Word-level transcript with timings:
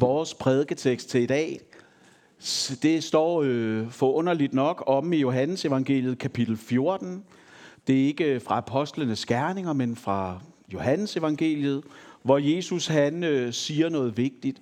vores 0.00 0.34
prædiketekst 0.34 1.08
til 1.08 1.22
i 1.22 1.26
dag, 1.26 1.60
det 2.82 3.04
står 3.04 3.42
øh, 3.46 3.90
forunderligt 3.90 4.54
nok 4.54 4.84
om 4.86 5.12
i 5.12 5.16
Johannes 5.16 5.64
evangeliet 5.64 6.18
kapitel 6.18 6.56
14. 6.56 7.24
Det 7.86 8.02
er 8.02 8.06
ikke 8.06 8.24
øh, 8.24 8.40
fra 8.40 8.58
apostlenes 8.58 9.26
gerninger, 9.26 9.72
men 9.72 9.96
fra 9.96 10.40
Johannes 10.72 11.16
evangeliet, 11.16 11.84
hvor 12.22 12.38
Jesus 12.38 12.86
han 12.86 13.24
øh, 13.24 13.52
siger 13.52 13.88
noget 13.88 14.16
vigtigt. 14.16 14.58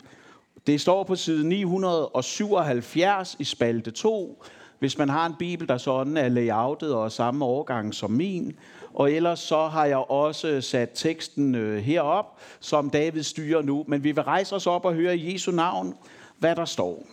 Det 0.66 0.80
står 0.80 1.04
på 1.04 1.16
side 1.16 1.48
977 1.48 3.36
i 3.38 3.44
spalte 3.44 3.90
2, 3.90 4.44
hvis 4.78 4.98
man 4.98 5.08
har 5.08 5.26
en 5.26 5.34
bibel, 5.38 5.68
der 5.68 5.78
sådan 5.78 6.16
er 6.16 6.28
layoutet 6.28 6.94
og 6.94 7.12
samme 7.12 7.44
årgang 7.44 7.94
som 7.94 8.10
min. 8.10 8.56
Og 8.94 9.12
ellers 9.12 9.40
så 9.40 9.66
har 9.68 9.84
jeg 9.84 9.98
også 9.98 10.60
sat 10.60 10.90
teksten 10.94 11.54
øh, 11.54 11.82
herop, 11.82 12.40
som 12.60 12.90
David 12.90 13.22
styrer 13.22 13.62
nu. 13.62 13.84
Men 13.88 14.04
vi 14.04 14.12
vil 14.12 14.22
rejse 14.22 14.54
os 14.54 14.66
op 14.66 14.84
og 14.84 14.94
høre 14.94 15.16
i 15.16 15.32
Jesu 15.32 15.50
navn, 15.50 15.94
hvad 16.38 16.56
der 16.56 16.64
står. 16.64 17.06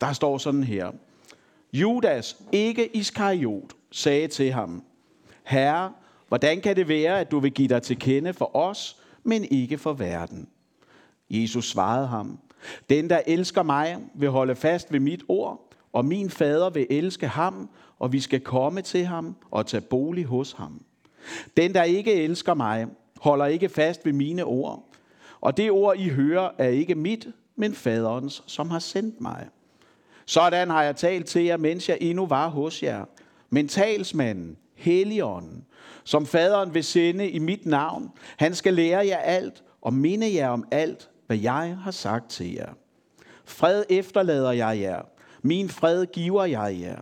Der 0.00 0.12
står 0.12 0.38
sådan 0.38 0.64
her. 0.64 0.90
Judas, 1.72 2.36
ikke 2.52 2.96
Iskariot, 2.96 3.72
sagde 3.90 4.28
til 4.28 4.52
ham, 4.52 4.82
Herre, 5.44 5.92
hvordan 6.28 6.60
kan 6.60 6.76
det 6.76 6.88
være, 6.88 7.20
at 7.20 7.30
du 7.30 7.38
vil 7.38 7.52
give 7.52 7.68
dig 7.68 7.82
til 7.82 7.98
kende 7.98 8.32
for 8.32 8.56
os, 8.56 8.96
men 9.22 9.44
ikke 9.44 9.78
for 9.78 9.92
verden? 9.92 10.48
Jesus 11.30 11.70
svarede 11.70 12.06
ham, 12.06 12.38
den, 12.90 13.10
der 13.10 13.20
elsker 13.26 13.62
mig, 13.62 13.98
vil 14.14 14.28
holde 14.28 14.56
fast 14.56 14.92
ved 14.92 15.00
mit 15.00 15.22
ord, 15.28 15.71
og 15.92 16.04
min 16.04 16.30
fader 16.30 16.70
vil 16.70 16.86
elske 16.90 17.28
ham, 17.28 17.70
og 17.98 18.12
vi 18.12 18.20
skal 18.20 18.40
komme 18.40 18.82
til 18.82 19.04
ham 19.04 19.36
og 19.50 19.66
tage 19.66 19.80
bolig 19.80 20.24
hos 20.24 20.52
ham. 20.52 20.82
Den, 21.56 21.74
der 21.74 21.82
ikke 21.82 22.14
elsker 22.14 22.54
mig, 22.54 22.86
holder 23.20 23.46
ikke 23.46 23.68
fast 23.68 24.06
ved 24.06 24.12
mine 24.12 24.44
ord. 24.44 24.88
Og 25.40 25.56
det 25.56 25.70
ord, 25.70 25.96
I 25.96 26.08
hører, 26.08 26.50
er 26.58 26.68
ikke 26.68 26.94
mit, 26.94 27.28
men 27.56 27.74
faderens, 27.74 28.42
som 28.46 28.70
har 28.70 28.78
sendt 28.78 29.20
mig. 29.20 29.48
Sådan 30.26 30.70
har 30.70 30.82
jeg 30.82 30.96
talt 30.96 31.26
til 31.26 31.44
jer, 31.44 31.56
mens 31.56 31.88
jeg 31.88 31.98
endnu 32.00 32.26
var 32.26 32.48
hos 32.48 32.82
jer. 32.82 33.04
Men 33.50 33.68
talsmanden, 33.68 34.56
Helligånden, 34.74 35.64
som 36.04 36.26
faderen 36.26 36.74
vil 36.74 36.84
sende 36.84 37.30
i 37.30 37.38
mit 37.38 37.66
navn, 37.66 38.10
han 38.36 38.54
skal 38.54 38.74
lære 38.74 39.06
jer 39.06 39.16
alt 39.16 39.62
og 39.82 39.94
minde 39.94 40.34
jer 40.34 40.48
om 40.48 40.64
alt, 40.70 41.10
hvad 41.26 41.38
jeg 41.38 41.76
har 41.82 41.90
sagt 41.90 42.30
til 42.30 42.52
jer. 42.52 42.72
Fred 43.44 43.84
efterlader 43.88 44.52
jeg 44.52 44.80
jer. 44.80 45.02
Min 45.42 45.68
fred 45.68 46.06
giver 46.06 46.44
jeg 46.44 46.78
jer. 46.80 47.00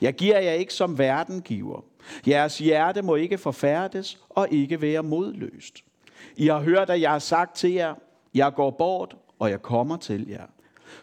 Jeg 0.00 0.14
giver 0.14 0.38
jer 0.38 0.52
ikke 0.52 0.74
som 0.74 0.98
verden 0.98 1.40
giver. 1.40 1.84
Jeres 2.26 2.58
hjerte 2.58 3.02
må 3.02 3.14
ikke 3.14 3.38
forfærdes 3.38 4.20
og 4.30 4.48
ikke 4.50 4.82
være 4.82 5.02
modløst. 5.02 5.84
I 6.36 6.46
har 6.46 6.60
hørt, 6.60 6.90
at 6.90 7.00
jeg 7.00 7.10
har 7.10 7.18
sagt 7.18 7.56
til 7.56 7.72
jer, 7.72 7.94
jeg 8.34 8.52
går 8.54 8.70
bort, 8.70 9.16
og 9.38 9.50
jeg 9.50 9.62
kommer 9.62 9.96
til 9.96 10.28
jer. 10.28 10.46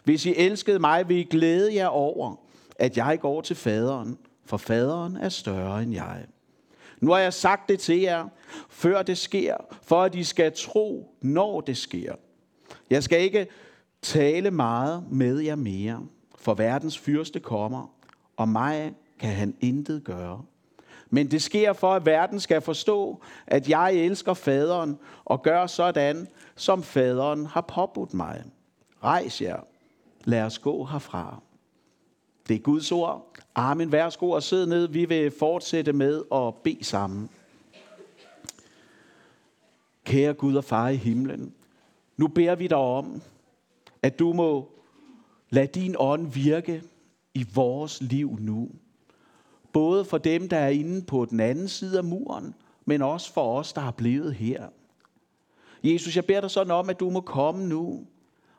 Hvis 0.04 0.26
I 0.26 0.34
elskede 0.36 0.78
mig, 0.78 1.08
vil 1.08 1.16
I 1.16 1.22
glæde 1.22 1.74
jer 1.74 1.86
over, 1.86 2.36
at 2.78 2.96
jeg 2.96 3.18
går 3.20 3.40
til 3.40 3.56
faderen, 3.56 4.18
for 4.44 4.56
faderen 4.56 5.16
er 5.16 5.28
større 5.28 5.82
end 5.82 5.92
jeg. 5.92 6.26
Nu 7.00 7.10
har 7.10 7.18
jeg 7.18 7.32
sagt 7.32 7.68
det 7.68 7.80
til 7.80 8.00
jer, 8.00 8.28
før 8.68 9.02
det 9.02 9.18
sker, 9.18 9.56
for 9.82 10.02
at 10.02 10.14
I 10.14 10.24
skal 10.24 10.52
tro, 10.56 11.14
når 11.22 11.60
det 11.60 11.76
sker. 11.76 12.14
Jeg 12.90 13.02
skal 13.02 13.20
ikke 13.20 13.46
tale 14.02 14.50
meget 14.50 15.04
med 15.10 15.38
jer 15.38 15.56
mere, 15.56 16.06
for 16.44 16.54
verdens 16.54 16.98
fyrste 16.98 17.40
kommer, 17.40 17.90
og 18.36 18.48
mig 18.48 18.94
kan 19.18 19.30
han 19.30 19.56
intet 19.60 20.04
gøre. 20.04 20.42
Men 21.10 21.30
det 21.30 21.42
sker 21.42 21.72
for, 21.72 21.94
at 21.94 22.06
verden 22.06 22.40
skal 22.40 22.60
forstå, 22.60 23.22
at 23.46 23.68
jeg 23.68 23.94
elsker 23.94 24.34
faderen 24.34 24.98
og 25.24 25.42
gør 25.42 25.66
sådan, 25.66 26.28
som 26.56 26.82
faderen 26.82 27.46
har 27.46 27.60
påbudt 27.60 28.14
mig. 28.14 28.44
Rejs 29.04 29.42
jer. 29.42 29.60
Lad 30.24 30.42
os 30.42 30.58
gå 30.58 30.84
herfra. 30.84 31.40
Det 32.48 32.56
er 32.56 32.60
Guds 32.60 32.92
ord. 32.92 33.26
Amen. 33.54 33.92
Værsgo 33.92 34.30
og 34.30 34.42
sid 34.42 34.66
ned. 34.66 34.88
Vi 34.88 35.04
vil 35.04 35.32
fortsætte 35.38 35.92
med 35.92 36.22
at 36.32 36.54
bede 36.54 36.84
sammen. 36.84 37.30
Kære 40.04 40.34
Gud 40.34 40.54
og 40.54 40.64
far 40.64 40.88
i 40.88 40.96
himlen, 40.96 41.54
nu 42.16 42.28
beder 42.28 42.54
vi 42.54 42.66
dig 42.66 42.78
om, 42.78 43.22
at 44.02 44.18
du 44.18 44.32
må 44.32 44.73
Lad 45.54 45.68
din 45.68 45.94
ånd 45.98 46.32
virke 46.32 46.82
i 47.34 47.46
vores 47.54 48.02
liv 48.02 48.38
nu. 48.40 48.70
Både 49.72 50.04
for 50.04 50.18
dem, 50.18 50.48
der 50.48 50.56
er 50.56 50.68
inde 50.68 51.02
på 51.02 51.24
den 51.24 51.40
anden 51.40 51.68
side 51.68 51.98
af 51.98 52.04
muren, 52.04 52.54
men 52.84 53.02
også 53.02 53.32
for 53.32 53.58
os, 53.58 53.72
der 53.72 53.82
er 53.82 53.90
blevet 53.90 54.34
her. 54.34 54.66
Jesus, 55.84 56.16
jeg 56.16 56.24
beder 56.24 56.40
dig 56.40 56.50
sådan 56.50 56.70
om, 56.70 56.90
at 56.90 57.00
du 57.00 57.10
må 57.10 57.20
komme 57.20 57.66
nu 57.66 58.06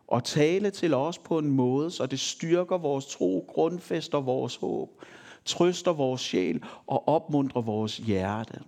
og 0.07 0.23
tale 0.23 0.69
til 0.69 0.93
os 0.93 1.17
på 1.17 1.37
en 1.37 1.51
måde, 1.51 1.91
så 1.91 2.05
det 2.05 2.19
styrker 2.19 2.77
vores 2.77 3.05
tro, 3.05 3.45
grundfester 3.47 4.21
vores 4.21 4.55
håb, 4.55 4.89
trøster 5.45 5.93
vores 5.93 6.21
sjæl 6.21 6.63
og 6.87 7.07
opmuntrer 7.07 7.61
vores 7.61 7.97
hjerte. 7.97 8.59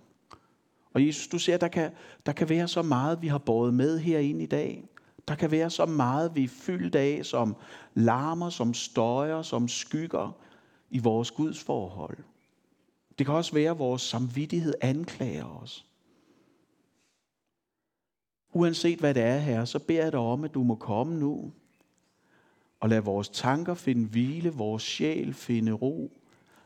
Og 0.94 1.06
Jesus, 1.06 1.28
du 1.28 1.38
ser, 1.38 1.56
der 1.56 1.68
kan, 1.68 1.90
der 2.26 2.32
kan 2.32 2.48
være 2.48 2.68
så 2.68 2.82
meget, 2.82 3.22
vi 3.22 3.26
har 3.26 3.38
båret 3.38 3.74
med 3.74 3.98
herinde 3.98 4.42
i 4.42 4.46
dag. 4.46 4.84
Der 5.28 5.34
kan 5.34 5.50
være 5.50 5.70
så 5.70 5.86
meget, 5.86 6.34
vi 6.34 6.44
er 6.44 6.48
fyldt 6.48 6.94
af, 6.94 7.26
som 7.26 7.56
larmer, 7.94 8.50
som 8.50 8.74
støjer, 8.74 9.42
som 9.42 9.68
skygger 9.68 10.32
i 10.90 10.98
vores 10.98 11.30
Guds 11.30 11.64
forhold. 11.64 12.18
Det 13.18 13.26
kan 13.26 13.34
også 13.34 13.52
være, 13.52 13.70
at 13.70 13.78
vores 13.78 14.02
samvittighed 14.02 14.74
anklager 14.80 15.62
os. 15.62 15.86
Uanset 18.52 18.98
hvad 18.98 19.14
det 19.14 19.22
er 19.22 19.38
her, 19.38 19.64
så 19.64 19.78
beder 19.78 20.02
jeg 20.02 20.12
dig 20.12 20.20
om, 20.20 20.44
at 20.44 20.54
du 20.54 20.62
må 20.62 20.74
komme 20.74 21.18
nu 21.18 21.52
og 22.80 22.88
lad 22.88 23.00
vores 23.00 23.28
tanker 23.28 23.74
finde 23.74 24.08
hvile, 24.08 24.50
vores 24.50 24.82
sjæl 24.82 25.34
finde 25.34 25.72
ro, 25.72 26.12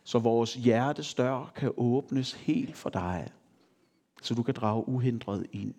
så 0.04 0.18
vores 0.18 0.54
hjertes 0.54 1.14
dør 1.14 1.52
kan 1.54 1.72
åbnes 1.76 2.32
helt 2.32 2.76
for 2.76 2.90
dig, 2.90 3.28
så 4.22 4.34
du 4.34 4.42
kan 4.42 4.54
drage 4.54 4.88
uhindret 4.88 5.46
ind. 5.52 5.74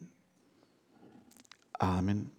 Amen. 1.79 2.31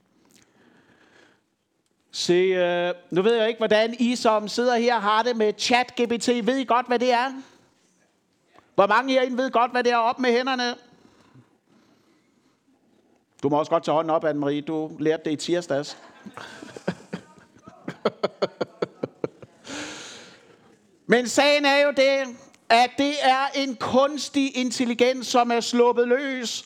Se, 2.16 2.32
øh, 2.32 2.94
nu 3.10 3.22
ved 3.22 3.34
jeg 3.34 3.48
ikke, 3.48 3.58
hvordan 3.58 3.94
I 3.98 4.16
som 4.16 4.48
sidder 4.48 4.76
her 4.76 4.98
har 4.98 5.22
det 5.22 5.36
med 5.36 5.52
chat-GPT. 5.58 6.46
Ved 6.46 6.56
I 6.56 6.64
godt, 6.64 6.86
hvad 6.86 6.98
det 6.98 7.12
er? 7.12 7.32
Hvor 8.74 8.86
mange 8.86 9.12
herinde 9.12 9.36
ved 9.36 9.50
godt, 9.50 9.70
hvad 9.70 9.84
det 9.84 9.92
er 9.92 9.96
op 9.96 10.18
med 10.18 10.30
hænderne? 10.30 10.74
Du 13.42 13.48
må 13.48 13.58
også 13.58 13.70
godt 13.70 13.84
tage 13.84 13.94
hånden 13.94 14.10
op, 14.10 14.24
Anne-Marie. 14.24 14.60
Du 14.60 14.90
lærte 14.98 15.24
det 15.24 15.30
i 15.30 15.36
tirsdags. 15.36 15.96
Men 21.06 21.28
sagen 21.28 21.64
er 21.64 21.76
jo 21.76 21.90
det, 21.90 22.36
at 22.68 22.90
det 22.98 23.14
er 23.22 23.46
en 23.54 23.76
kunstig 23.76 24.56
intelligens, 24.56 25.26
som 25.26 25.50
er 25.50 25.60
sluppet 25.60 26.08
løs. 26.08 26.64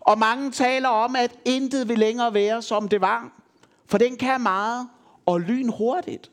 Og 0.00 0.18
mange 0.18 0.50
taler 0.50 0.88
om, 0.88 1.16
at 1.16 1.30
intet 1.44 1.88
vil 1.88 1.98
længere 1.98 2.34
være, 2.34 2.62
som 2.62 2.88
det 2.88 3.00
var. 3.00 3.30
For 3.88 3.98
den 3.98 4.16
kan 4.16 4.40
meget 4.40 4.88
og 5.26 5.40
lyn 5.40 5.68
hurtigt. 5.68 6.30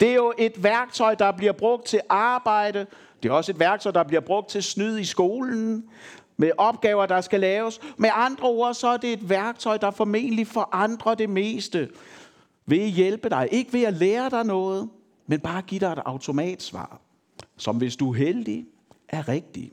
Det 0.00 0.08
er 0.08 0.14
jo 0.14 0.32
et 0.38 0.62
værktøj, 0.62 1.14
der 1.14 1.32
bliver 1.32 1.52
brugt 1.52 1.86
til 1.86 2.00
arbejde. 2.08 2.86
Det 3.22 3.28
er 3.28 3.32
også 3.32 3.52
et 3.52 3.60
værktøj, 3.60 3.92
der 3.92 4.02
bliver 4.04 4.20
brugt 4.20 4.48
til 4.48 4.62
snyd 4.62 4.98
i 4.98 5.04
skolen 5.04 5.84
med 6.36 6.50
opgaver, 6.58 7.06
der 7.06 7.20
skal 7.20 7.40
laves. 7.40 7.80
Med 7.96 8.10
andre 8.12 8.48
ord, 8.48 8.74
så 8.74 8.88
er 8.88 8.96
det 8.96 9.12
et 9.12 9.28
værktøj, 9.28 9.76
der 9.76 9.90
formentlig 9.90 10.46
forandrer 10.46 11.14
det 11.14 11.30
meste. 11.30 11.88
Ved 12.66 12.82
at 12.82 12.88
hjælpe 12.90 13.28
dig. 13.28 13.48
Ikke 13.52 13.72
ved 13.72 13.82
at 13.82 13.94
lære 13.94 14.30
dig 14.30 14.44
noget, 14.44 14.88
men 15.26 15.40
bare 15.40 15.62
give 15.62 15.80
dig 15.80 15.92
et 15.92 16.02
automatsvar. 16.04 17.00
Som 17.56 17.76
hvis 17.76 17.96
du 17.96 18.10
er 18.10 18.14
heldig, 18.16 18.66
er 19.08 19.28
rigtigt. 19.28 19.72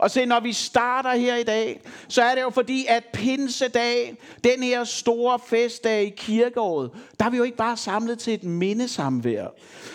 Og 0.00 0.10
se, 0.10 0.26
når 0.26 0.40
vi 0.40 0.52
starter 0.52 1.14
her 1.14 1.36
i 1.36 1.42
dag, 1.42 1.80
så 2.08 2.22
er 2.22 2.34
det 2.34 2.42
jo 2.42 2.50
fordi, 2.50 2.86
at 2.88 3.04
pinsedag, 3.12 4.16
den 4.44 4.62
her 4.62 4.84
store 4.84 5.38
festdag 5.46 6.06
i 6.06 6.10
kirkeåret, 6.16 6.90
der 7.18 7.24
er 7.24 7.30
vi 7.30 7.36
jo 7.36 7.42
ikke 7.42 7.56
bare 7.56 7.76
samlet 7.76 8.18
til 8.18 8.34
et 8.34 8.44
mindesamvær, 8.44 9.46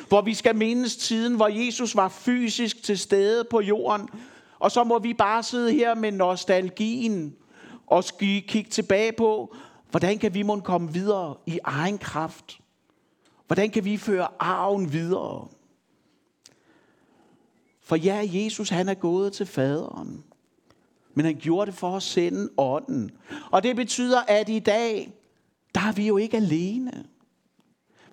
hvor 0.07 0.21
vi 0.21 0.33
skal 0.33 0.55
mindes 0.55 0.97
tiden, 0.97 1.35
hvor 1.35 1.47
Jesus 1.47 1.95
var 1.95 2.09
fysisk 2.09 2.83
til 2.83 2.97
stede 2.97 3.43
på 3.43 3.61
jorden, 3.61 4.09
og 4.59 4.71
så 4.71 4.83
må 4.83 4.99
vi 4.99 5.13
bare 5.13 5.43
sidde 5.43 5.73
her 5.73 5.95
med 5.95 6.11
nostalgien 6.11 7.35
og 7.87 8.03
kigge 8.19 8.69
tilbage 8.69 9.11
på, 9.11 9.55
hvordan 9.91 10.17
kan 10.17 10.33
vi 10.33 10.43
må 10.43 10.59
komme 10.59 10.93
videre 10.93 11.35
i 11.45 11.59
egen 11.63 11.97
kraft? 11.97 12.59
Hvordan 13.47 13.69
kan 13.69 13.85
vi 13.85 13.97
føre 13.97 14.27
arven 14.39 14.93
videre? 14.93 15.47
For 17.85 17.95
ja, 17.95 18.27
Jesus 18.33 18.69
han 18.69 18.89
er 18.89 18.93
gået 18.93 19.33
til 19.33 19.45
faderen. 19.45 20.23
Men 21.13 21.25
han 21.25 21.35
gjorde 21.35 21.71
det 21.71 21.79
for 21.79 21.95
at 21.95 22.03
sende 22.03 22.49
ånden. 22.57 23.11
Og 23.51 23.63
det 23.63 23.75
betyder, 23.75 24.21
at 24.27 24.49
i 24.49 24.59
dag, 24.59 25.13
der 25.75 25.81
er 25.81 25.91
vi 25.91 26.07
jo 26.07 26.17
ikke 26.17 26.37
alene. 26.37 27.05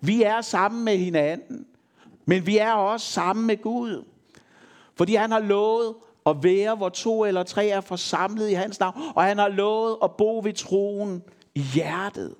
Vi 0.01 0.23
er 0.23 0.41
sammen 0.41 0.85
med 0.85 0.97
hinanden. 0.97 1.65
Men 2.25 2.45
vi 2.45 2.57
er 2.57 2.73
også 2.73 3.07
sammen 3.07 3.47
med 3.47 3.61
Gud. 3.61 4.03
Fordi 4.95 5.15
han 5.15 5.31
har 5.31 5.39
lovet 5.39 5.95
at 6.25 6.43
være, 6.43 6.75
hvor 6.75 6.89
to 6.89 7.25
eller 7.25 7.43
tre 7.43 7.67
er 7.67 7.81
forsamlet 7.81 8.49
i 8.49 8.53
hans 8.53 8.79
navn. 8.79 9.01
Og 9.15 9.23
han 9.23 9.37
har 9.37 9.49
lovet 9.49 9.97
at 10.03 10.11
bo 10.17 10.39
ved 10.43 10.53
troen 10.53 11.23
i 11.55 11.61
hjertet. 11.61 12.35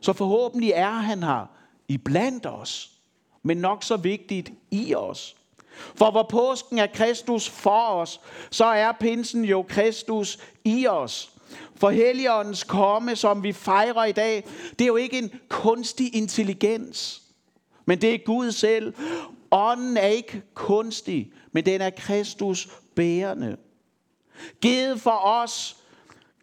Så 0.00 0.12
forhåbentlig 0.12 0.70
er 0.74 0.90
han 0.90 1.22
her 1.22 1.46
i 1.88 1.98
blandt 1.98 2.46
os, 2.46 2.92
men 3.42 3.56
nok 3.56 3.82
så 3.82 3.96
vigtigt 3.96 4.52
i 4.70 4.94
os. 4.94 5.36
For 5.94 6.10
hvor 6.10 6.22
påsken 6.22 6.78
er 6.78 6.86
Kristus 6.86 7.48
for 7.48 7.86
os, 7.88 8.20
så 8.50 8.64
er 8.64 8.92
pinsen 8.92 9.44
jo 9.44 9.64
Kristus 9.68 10.38
i 10.64 10.86
os. 10.86 11.32
For 11.76 11.90
Helligåndens 11.90 12.64
komme, 12.64 13.16
som 13.16 13.42
vi 13.42 13.52
fejrer 13.52 14.04
i 14.04 14.12
dag, 14.12 14.44
det 14.78 14.84
er 14.84 14.86
jo 14.88 14.96
ikke 14.96 15.18
en 15.18 15.30
kunstig 15.48 16.16
intelligens, 16.16 17.22
men 17.84 18.00
det 18.00 18.14
er 18.14 18.18
Gud 18.24 18.52
selv. 18.52 18.94
Ånden 19.50 19.96
er 19.96 20.06
ikke 20.06 20.42
kunstig, 20.54 21.32
men 21.52 21.66
den 21.66 21.80
er 21.80 21.90
Kristus 21.90 22.68
bærende. 22.94 23.56
Givet 24.60 25.00
for 25.00 25.26
os, 25.26 25.76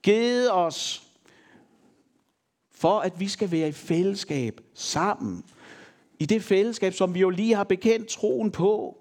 givet 0.04 0.52
os, 0.52 1.04
for 2.72 3.00
at 3.00 3.20
vi 3.20 3.28
skal 3.28 3.52
være 3.52 3.68
i 3.68 3.72
fællesskab 3.72 4.62
sammen. 4.74 5.44
I 6.20 6.26
det 6.26 6.44
fællesskab, 6.44 6.94
som 6.94 7.14
vi 7.14 7.20
jo 7.20 7.30
lige 7.30 7.56
har 7.56 7.64
bekendt 7.64 8.08
troen 8.08 8.52
på. 8.52 8.98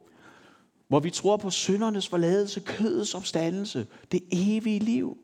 Hvor 0.88 1.00
vi 1.00 1.11
tror 1.11 1.37
på 1.37 1.50
syndernes 1.50 2.09
forladelse, 2.09 2.61
kødets 2.61 3.15
opstandelse, 3.15 3.87
det 4.12 4.23
evige 4.33 4.79
liv. 4.79 5.19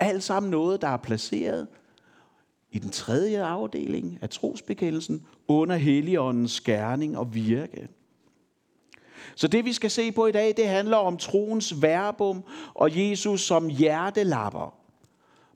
Alt 0.00 0.22
sammen 0.22 0.50
noget, 0.50 0.82
der 0.82 0.88
er 0.88 0.96
placeret 0.96 1.66
i 2.70 2.78
den 2.78 2.90
tredje 2.90 3.44
afdeling 3.44 4.18
af 4.22 4.30
trosbekendelsen 4.30 5.26
under 5.48 5.76
Helligåndens 5.76 6.60
gerning 6.60 7.18
og 7.18 7.34
virke. 7.34 7.88
Så 9.34 9.48
det 9.48 9.64
vi 9.64 9.72
skal 9.72 9.90
se 9.90 10.12
på 10.12 10.26
i 10.26 10.32
dag, 10.32 10.54
det 10.56 10.68
handler 10.68 10.96
om 10.96 11.16
troens 11.16 11.82
verbum 11.82 12.44
og 12.74 13.10
Jesus 13.10 13.40
som 13.40 13.68
hjertelapper. 13.68 14.74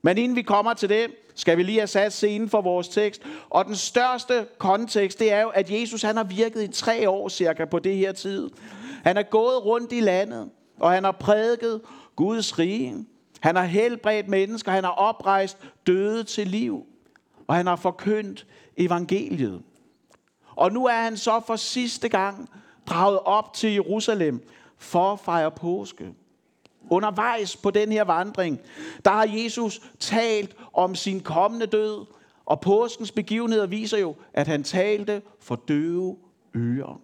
Men 0.01 0.17
inden 0.17 0.35
vi 0.35 0.41
kommer 0.41 0.73
til 0.73 0.89
det, 0.89 1.07
skal 1.35 1.57
vi 1.57 1.63
lige 1.63 1.79
have 1.79 1.87
sat 1.87 2.13
scenen 2.13 2.49
for 2.49 2.61
vores 2.61 2.87
tekst. 2.87 3.21
Og 3.49 3.65
den 3.65 3.75
største 3.75 4.45
kontekst, 4.57 5.19
det 5.19 5.33
er 5.33 5.41
jo, 5.41 5.49
at 5.49 5.71
Jesus 5.71 6.01
han 6.01 6.17
har 6.17 6.23
virket 6.23 6.63
i 6.63 6.67
tre 6.67 7.09
år 7.09 7.29
cirka 7.29 7.65
på 7.65 7.79
det 7.79 7.95
her 7.95 8.11
tid. 8.11 8.49
Han 9.03 9.17
er 9.17 9.23
gået 9.23 9.65
rundt 9.65 9.91
i 9.91 9.99
landet, 9.99 10.49
og 10.79 10.91
han 10.91 11.03
har 11.03 11.11
prædiket 11.11 11.81
Guds 12.15 12.59
rige. 12.59 13.05
Han 13.39 13.55
har 13.55 13.63
helbredt 13.63 14.27
mennesker, 14.27 14.71
han 14.71 14.83
har 14.83 14.91
oprejst 14.91 15.57
døde 15.87 16.23
til 16.23 16.47
liv, 16.47 16.85
og 17.47 17.55
han 17.55 17.67
har 17.67 17.75
forkyndt 17.75 18.47
evangeliet. 18.77 19.61
Og 20.55 20.71
nu 20.71 20.85
er 20.85 21.01
han 21.01 21.17
så 21.17 21.41
for 21.47 21.55
sidste 21.55 22.09
gang 22.09 22.49
draget 22.89 23.19
op 23.19 23.53
til 23.53 23.73
Jerusalem 23.73 24.47
for 24.77 25.13
at 25.13 25.19
fejre 25.19 25.51
påske. 25.51 26.13
Undervejs 26.89 27.57
på 27.57 27.71
den 27.71 27.91
her 27.91 28.03
vandring, 28.03 28.59
der 29.05 29.11
har 29.11 29.27
Jesus 29.29 29.81
talt 29.99 30.55
om 30.73 30.95
sin 30.95 31.19
kommende 31.19 31.65
død, 31.65 32.05
og 32.45 32.61
påskens 32.61 33.11
begivenheder 33.11 33.65
viser 33.65 33.97
jo, 33.97 34.15
at 34.33 34.47
han 34.47 34.63
talte 34.63 35.21
for 35.39 35.55
døve 35.55 36.17
ører. 36.55 37.01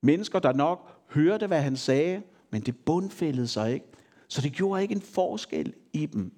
Mennesker, 0.00 0.38
der 0.38 0.52
nok 0.52 0.90
hørte, 1.10 1.46
hvad 1.46 1.60
han 1.60 1.76
sagde, 1.76 2.22
men 2.50 2.62
det 2.62 2.76
bundfældede 2.76 3.48
sig 3.48 3.74
ikke. 3.74 3.86
Så 4.28 4.40
det 4.40 4.52
gjorde 4.52 4.82
ikke 4.82 4.94
en 4.94 5.02
forskel 5.02 5.74
i 5.92 6.06
dem. 6.06 6.32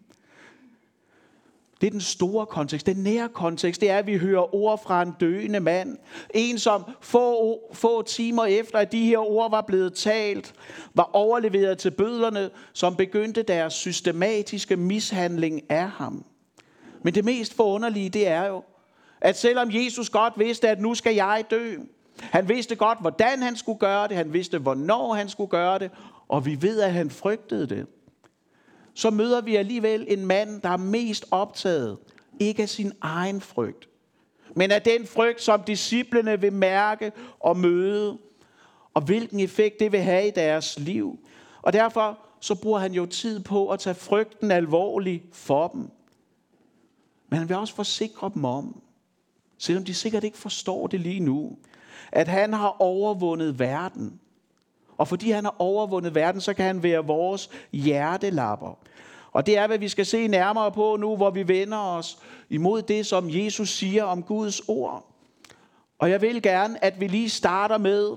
Det 1.81 1.87
er 1.87 1.91
den 1.91 2.01
store 2.01 2.47
kontekst. 2.47 2.87
Den 2.87 2.97
nære 2.97 3.29
kontekst, 3.29 3.81
det 3.81 3.91
er, 3.91 3.99
at 3.99 4.07
vi 4.07 4.17
hører 4.17 4.55
ord 4.55 4.83
fra 4.83 5.03
en 5.03 5.15
døende 5.21 5.61
mand. 5.61 5.97
En, 6.35 6.59
som 6.59 6.85
få, 7.01 7.61
få 7.73 8.03
timer 8.03 8.45
efter, 8.45 8.79
at 8.79 8.93
de 8.93 9.05
her 9.05 9.19
ord 9.19 9.51
var 9.51 9.61
blevet 9.61 9.95
talt, 9.95 10.55
var 10.95 11.11
overleveret 11.13 11.79
til 11.79 11.91
bødlerne, 11.91 12.51
som 12.73 12.97
begyndte 12.97 13.43
deres 13.43 13.73
systematiske 13.73 14.77
mishandling 14.77 15.71
af 15.71 15.91
ham. 15.91 16.25
Men 17.03 17.15
det 17.15 17.25
mest 17.25 17.55
forunderlige, 17.55 18.09
det 18.09 18.29
er 18.29 18.47
jo, 18.47 18.63
at 19.21 19.39
selvom 19.39 19.69
Jesus 19.73 20.11
godt 20.11 20.33
vidste, 20.37 20.69
at 20.69 20.81
nu 20.81 20.95
skal 20.95 21.15
jeg 21.15 21.45
dø, 21.51 21.77
han 22.21 22.49
vidste 22.49 22.77
godt, 22.77 23.01
hvordan 23.01 23.43
han 23.43 23.57
skulle 23.57 23.79
gøre 23.79 24.09
det, 24.09 24.17
han 24.17 24.33
vidste, 24.33 24.59
hvornår 24.59 25.15
han 25.15 25.29
skulle 25.29 25.51
gøre 25.51 25.79
det, 25.79 25.91
og 26.29 26.47
vi 26.47 26.63
ved, 26.63 26.81
at 26.81 26.93
han 26.93 27.11
frygtede 27.11 27.67
det 27.67 27.87
så 28.95 29.11
møder 29.11 29.41
vi 29.41 29.57
alligevel 29.57 30.05
en 30.09 30.27
mand, 30.27 30.63
der 30.63 30.69
er 30.69 30.77
mest 30.77 31.27
optaget, 31.31 31.99
ikke 32.41 32.63
af 32.63 32.69
sin 32.69 32.93
egen 33.01 33.41
frygt, 33.41 33.89
men 34.57 34.71
af 34.71 34.83
den 34.83 35.07
frygt, 35.07 35.43
som 35.43 35.63
disciplene 35.63 36.41
vil 36.41 36.53
mærke 36.53 37.13
og 37.41 37.57
møde, 37.57 38.19
og 38.95 39.03
hvilken 39.03 39.41
effekt 39.41 39.81
det 39.81 39.93
vil 39.93 40.01
have 40.01 40.29
i 40.29 40.31
deres 40.31 40.79
liv. 40.79 41.19
Og 41.63 41.73
derfor 41.73 42.19
så 42.41 42.55
bruger 42.55 42.79
han 42.79 42.93
jo 42.93 43.07
tid 43.07 43.41
på 43.41 43.69
at 43.69 43.79
tage 43.79 43.95
frygten 43.95 44.51
alvorlig 44.51 45.23
for 45.33 45.69
dem. 45.69 45.91
Men 47.29 47.39
han 47.39 47.49
vil 47.49 47.57
også 47.57 47.75
forsikre 47.75 48.31
dem 48.35 48.45
om, 48.45 48.83
selvom 49.59 49.85
de 49.85 49.95
sikkert 49.95 50.25
ikke 50.25 50.39
forstår 50.39 50.87
det 50.87 51.01
lige 51.01 51.21
nu, 51.21 51.57
at 52.13 52.29
han 52.29 52.53
har 52.53 52.77
overvundet 52.79 53.59
verden. 53.59 54.21
Og 54.99 55.09
fordi 55.09 55.31
han 55.31 55.45
har 55.45 55.55
overvundet 55.59 56.15
verden, 56.15 56.41
så 56.41 56.55
kan 56.55 56.65
han 56.65 56.83
være 56.83 57.07
vores 57.07 57.51
hjertelapper. 57.73 58.79
Og 59.33 59.47
det 59.47 59.59
er, 59.59 59.67
hvad 59.67 59.79
vi 59.79 59.89
skal 59.89 60.07
se 60.07 60.29
nærmere 60.29 60.73
på 60.73 60.97
nu, 60.97 61.17
hvor 61.17 61.31
vi 61.31 61.49
vender 61.49 61.79
os 61.79 62.19
imod 62.51 62.83
det, 62.83 63.07
som 63.07 63.27
Jesus 63.29 63.69
siger 63.69 64.05
om 64.05 64.23
Guds 64.23 64.61
ord. 64.69 65.07
Og 65.99 66.11
jeg 66.11 66.21
vil 66.23 66.43
gerne, 66.43 66.85
at 66.85 67.01
vi 67.01 67.07
lige 67.07 67.29
starter 67.29 67.79
med 67.79 68.17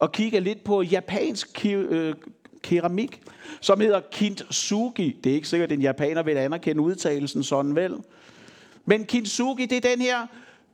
at 0.00 0.12
kigge 0.12 0.40
lidt 0.40 0.64
på 0.64 0.82
japansk 0.82 1.66
øh, 1.66 2.14
keramik, 2.62 3.22
som 3.60 3.80
hedder 3.80 4.00
kintsugi. 4.10 5.20
Det 5.24 5.30
er 5.30 5.34
ikke 5.34 5.48
sikkert, 5.48 5.72
at 5.72 5.76
en 5.76 5.82
japaner 5.82 6.22
vil 6.22 6.36
anerkende 6.36 6.82
udtalelsen 6.82 7.42
sådan 7.42 7.76
vel. 7.76 7.96
Men 8.84 9.04
kintsugi, 9.04 9.66
det 9.66 9.84
er 9.84 9.90
den 9.90 10.00
her 10.00 10.26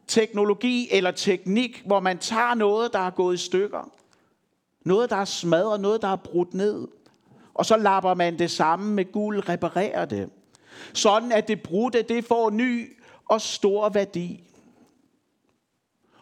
teknologi 0.06 0.88
eller 0.90 1.10
teknik, 1.10 1.82
hvor 1.86 2.00
man 2.00 2.18
tager 2.18 2.54
noget, 2.54 2.92
der 2.92 2.98
er 2.98 3.10
gået 3.10 3.34
i 3.34 3.38
stykker. 3.38 3.90
Noget, 4.84 5.10
der 5.10 5.16
er 5.16 5.24
smadret, 5.24 5.80
noget, 5.80 6.02
der 6.02 6.08
er 6.08 6.16
brudt 6.16 6.54
ned. 6.54 6.88
Og 7.54 7.66
så 7.66 7.76
lapper 7.76 8.14
man 8.14 8.38
det 8.38 8.50
samme 8.50 8.94
med 8.94 9.12
guld, 9.12 9.48
reparerer 9.48 10.04
det. 10.04 10.30
Sådan 10.92 11.32
at 11.32 11.48
det 11.48 11.62
brudte, 11.62 12.02
det 12.02 12.24
får 12.24 12.50
ny 12.50 12.96
og 13.28 13.40
stor 13.40 13.88
værdi. 13.88 14.44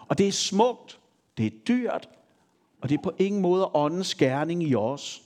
Og 0.09 0.19
det 0.19 0.29
er 0.29 0.33
smukt, 0.33 0.99
det 1.39 1.47
er 1.47 1.51
dyrt, 1.69 2.09
og 2.81 2.89
det 2.89 2.99
er 2.99 3.03
på 3.03 3.13
ingen 3.19 3.43
måde 3.43 3.71
åndens 3.75 4.15
gerning 4.15 4.63
i 4.63 4.75
os. 4.75 5.23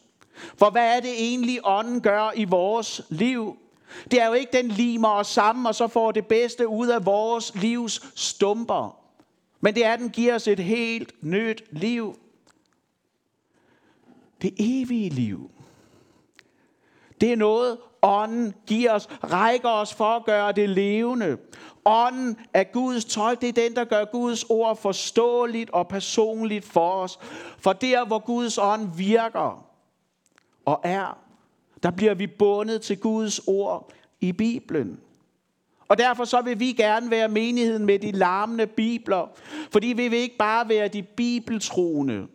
For 0.57 0.71
hvad 0.71 0.97
er 0.97 1.01
det 1.01 1.13
egentlig, 1.17 1.61
ånden 1.65 2.01
gør 2.01 2.31
i 2.37 2.45
vores 2.45 3.03
liv? 3.09 3.59
Det 4.11 4.23
er 4.23 4.27
jo 4.27 4.33
ikke, 4.33 4.53
den 4.53 4.69
limer 4.69 5.09
os 5.09 5.27
sammen, 5.27 5.67
og 5.67 5.75
så 5.75 5.89
får 5.89 6.13
det 6.13 6.27
bedste 6.27 6.69
ud 6.69 6.89
af 6.89 7.07
vores 7.07 7.55
livs 7.55 8.03
stumper. 8.15 8.97
Men 9.61 9.75
det 9.75 9.85
er, 9.85 9.93
at 9.93 9.99
den 9.99 10.11
giver 10.11 10.35
os 10.35 10.49
et 10.49 10.61
helt 10.61 11.13
nyt 11.23 11.65
liv. 11.71 12.19
Det 14.43 14.55
evige 14.59 15.11
liv. 15.11 15.51
Det 17.21 17.33
er 17.33 17.37
noget, 17.37 17.79
ånden 18.03 18.55
giver 18.67 18.93
os, 18.93 19.07
rækker 19.07 19.69
os 19.69 19.95
for 19.95 20.17
at 20.17 20.25
gøre 20.25 20.53
det 20.53 20.69
levende. 20.69 21.39
Ånden 21.85 22.37
er 22.55 22.65
Guds 22.65 23.05
tolk, 23.05 23.41
det 23.41 23.49
er 23.49 23.53
den, 23.53 23.77
der 23.77 23.85
gør 23.85 24.05
Guds 24.05 24.45
ord 24.45 24.77
forståeligt 24.77 25.71
og 25.71 25.89
personligt 25.89 26.65
for 26.65 26.91
os. 26.91 27.19
For 27.59 27.73
der, 27.73 28.05
hvor 28.05 28.19
Guds 28.19 28.59
ånd 28.59 28.97
virker 28.97 29.67
og 30.65 30.81
er, 30.85 31.19
der 31.85 31.91
bliver 31.91 32.15
vi 32.15 32.27
bundet 32.27 32.83
til 32.83 32.99
Guds 32.99 33.41
ord 33.47 33.93
i 34.21 34.33
Bibelen. 34.33 35.01
Og 35.89 35.99
derfor 35.99 36.25
så 36.25 36.41
vil 36.41 36.61
vi 36.61 36.73
gerne 36.73 37.11
være 37.11 37.29
menigheden 37.29 37.87
med 37.87 37.99
de 37.99 38.13
larmende 38.13 38.67
bibler, 38.67 39.31
fordi 39.71 39.87
vi 39.87 40.09
vil 40.09 40.19
ikke 40.19 40.37
bare 40.37 40.69
være 40.69 40.89
de 40.89 41.03
bibeltroende, 41.03 42.27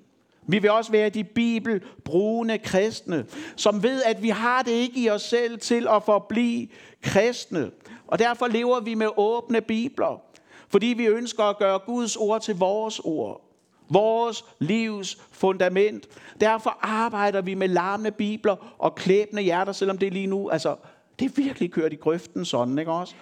vi 0.47 0.59
vil 0.59 0.71
også 0.71 0.91
være 0.91 1.09
de 1.09 1.23
bibelbrugende 1.23 2.57
kristne, 2.57 3.25
som 3.55 3.83
ved, 3.83 4.03
at 4.03 4.23
vi 4.23 4.29
har 4.29 4.61
det 4.61 4.71
ikke 4.71 4.99
i 4.99 5.09
os 5.09 5.21
selv 5.21 5.59
til 5.59 5.87
at 5.87 6.03
forblive 6.03 6.67
kristne. 7.03 7.71
Og 8.07 8.19
derfor 8.19 8.47
lever 8.47 8.79
vi 8.79 8.93
med 8.93 9.07
åbne 9.17 9.61
bibler, 9.61 10.21
fordi 10.69 10.87
vi 10.87 11.05
ønsker 11.05 11.43
at 11.43 11.57
gøre 11.57 11.79
Guds 11.79 12.15
ord 12.15 12.41
til 12.41 12.55
vores 12.55 12.99
ord. 13.03 13.48
Vores 13.89 14.45
livs 14.59 15.17
fundament. 15.31 16.07
Derfor 16.41 16.77
arbejder 16.81 17.41
vi 17.41 17.53
med 17.53 17.67
larmende 17.67 18.11
bibler 18.11 18.75
og 18.77 18.95
klæbende 18.95 19.41
hjerter, 19.41 19.71
selvom 19.71 19.97
det 19.97 20.13
lige 20.13 20.27
nu, 20.27 20.49
altså, 20.49 20.75
det 21.19 21.25
er 21.25 21.41
virkelig 21.43 21.71
kørt 21.71 21.93
i 21.93 21.95
grøften 21.95 22.45
sådan, 22.45 22.79
ikke 22.79 22.91
også? 22.91 23.15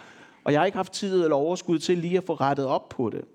Og 0.44 0.52
jeg 0.52 0.62
har 0.62 0.66
ikke 0.66 0.78
haft 0.78 0.94
tid 0.94 1.24
eller 1.24 1.36
overskud 1.36 1.80
til 1.80 1.98
lige 1.98 2.18
at 2.18 2.24
få 2.24 2.34
rettet 2.34 2.66
op 2.66 2.90
på 2.90 3.10
det. 3.10 3.26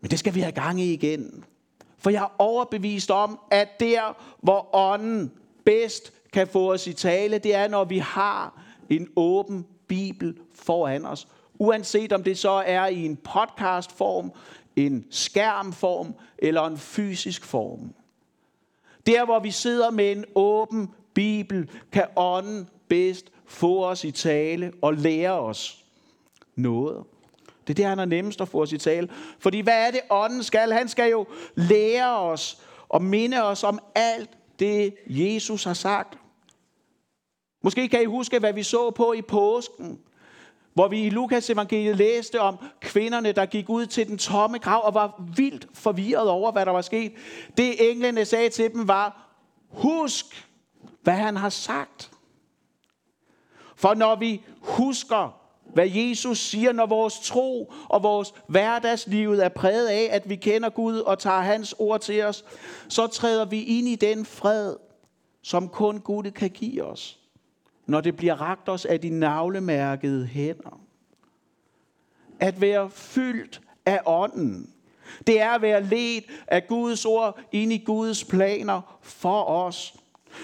Men 0.00 0.10
det 0.10 0.18
skal 0.18 0.34
vi 0.34 0.40
have 0.40 0.52
gang 0.52 0.80
i 0.80 0.92
igen. 0.92 1.44
For 1.98 2.10
jeg 2.10 2.22
er 2.22 2.34
overbevist 2.38 3.10
om, 3.10 3.38
at 3.50 3.80
der, 3.80 4.16
hvor 4.40 4.68
ånden 4.72 5.32
bedst 5.64 6.12
kan 6.32 6.46
få 6.46 6.72
os 6.72 6.86
i 6.86 6.92
tale, 6.92 7.38
det 7.38 7.54
er, 7.54 7.68
når 7.68 7.84
vi 7.84 7.98
har 7.98 8.62
en 8.90 9.08
åben 9.16 9.66
bibel 9.88 10.38
foran 10.54 11.06
os. 11.06 11.28
Uanset 11.58 12.12
om 12.12 12.22
det 12.22 12.38
så 12.38 12.50
er 12.50 12.86
i 12.86 13.04
en 13.04 13.16
podcastform, 13.16 14.32
en 14.76 15.04
skærmform 15.10 16.14
eller 16.38 16.62
en 16.62 16.78
fysisk 16.78 17.44
form. 17.44 17.94
Der, 19.06 19.24
hvor 19.24 19.38
vi 19.38 19.50
sidder 19.50 19.90
med 19.90 20.12
en 20.12 20.24
åben 20.34 20.90
bibel, 21.14 21.70
kan 21.92 22.06
ånden 22.16 22.68
bedst 22.88 23.32
få 23.46 23.84
os 23.84 24.04
i 24.04 24.10
tale 24.10 24.72
og 24.82 24.94
lære 24.94 25.40
os. 25.40 25.84
noget. 26.56 27.04
Det 27.66 27.70
er 27.70 27.74
det, 27.74 27.84
han 27.84 27.98
er 27.98 28.04
nemmest 28.04 28.40
at 28.40 28.48
få 28.48 28.62
os 28.62 28.72
i 28.72 28.78
tale. 28.78 29.08
Fordi 29.38 29.60
hvad 29.60 29.86
er 29.86 29.90
det, 29.90 30.00
ånden 30.10 30.42
skal? 30.42 30.72
Han 30.72 30.88
skal 30.88 31.10
jo 31.10 31.26
lære 31.54 32.18
os 32.18 32.62
og 32.88 33.02
minde 33.02 33.42
os 33.42 33.64
om 33.64 33.78
alt 33.94 34.30
det, 34.58 34.94
Jesus 35.06 35.64
har 35.64 35.74
sagt. 35.74 36.18
Måske 37.62 37.88
kan 37.88 38.02
I 38.02 38.04
huske, 38.04 38.38
hvad 38.38 38.52
vi 38.52 38.62
så 38.62 38.90
på 38.90 39.12
i 39.12 39.22
påsken, 39.22 40.00
hvor 40.74 40.88
vi 40.88 41.06
i 41.06 41.10
Lukas 41.10 41.50
evangeliet 41.50 41.96
læste 41.96 42.40
om 42.40 42.58
kvinderne, 42.80 43.32
der 43.32 43.46
gik 43.46 43.68
ud 43.68 43.86
til 43.86 44.08
den 44.08 44.18
tomme 44.18 44.58
grav 44.58 44.86
og 44.86 44.94
var 44.94 45.22
vildt 45.36 45.66
forvirret 45.74 46.28
over, 46.28 46.52
hvad 46.52 46.66
der 46.66 46.72
var 46.72 46.82
sket. 46.82 47.12
Det 47.56 47.90
englene 47.90 48.24
sagde 48.24 48.48
til 48.48 48.72
dem 48.72 48.88
var, 48.88 49.30
husk, 49.68 50.48
hvad 51.02 51.14
han 51.14 51.36
har 51.36 51.48
sagt. 51.48 52.10
For 53.76 53.94
når 53.94 54.14
vi 54.14 54.42
husker, 54.60 55.40
hvad 55.74 55.88
Jesus 55.88 56.38
siger, 56.38 56.72
når 56.72 56.86
vores 56.86 57.20
tro 57.20 57.72
og 57.88 58.02
vores 58.02 58.34
hverdagsliv 58.46 59.32
er 59.32 59.48
præget 59.48 59.88
af, 59.88 60.08
at 60.10 60.28
vi 60.28 60.36
kender 60.36 60.70
Gud 60.70 60.98
og 60.98 61.18
tager 61.18 61.40
hans 61.40 61.74
ord 61.78 62.00
til 62.00 62.24
os, 62.24 62.44
så 62.88 63.06
træder 63.06 63.44
vi 63.44 63.62
ind 63.62 63.88
i 63.88 63.96
den 63.96 64.24
fred, 64.24 64.76
som 65.42 65.68
kun 65.68 66.00
Gud 66.00 66.30
kan 66.30 66.50
give 66.50 66.84
os, 66.84 67.19
når 67.90 68.00
det 68.00 68.16
bliver 68.16 68.40
ragt 68.40 68.68
os 68.68 68.84
af 68.84 69.00
de 69.00 69.10
navlemærkede 69.10 70.26
hænder. 70.26 70.80
At 72.40 72.60
være 72.60 72.90
fyldt 72.90 73.60
af 73.86 74.00
ånden, 74.06 74.70
det 75.26 75.40
er 75.40 75.50
at 75.50 75.62
være 75.62 75.82
ledt 75.82 76.24
af 76.46 76.66
Guds 76.66 77.04
ord 77.04 77.40
ind 77.52 77.72
i 77.72 77.78
Guds 77.78 78.24
planer 78.24 78.98
for 79.02 79.44
os. 79.44 79.94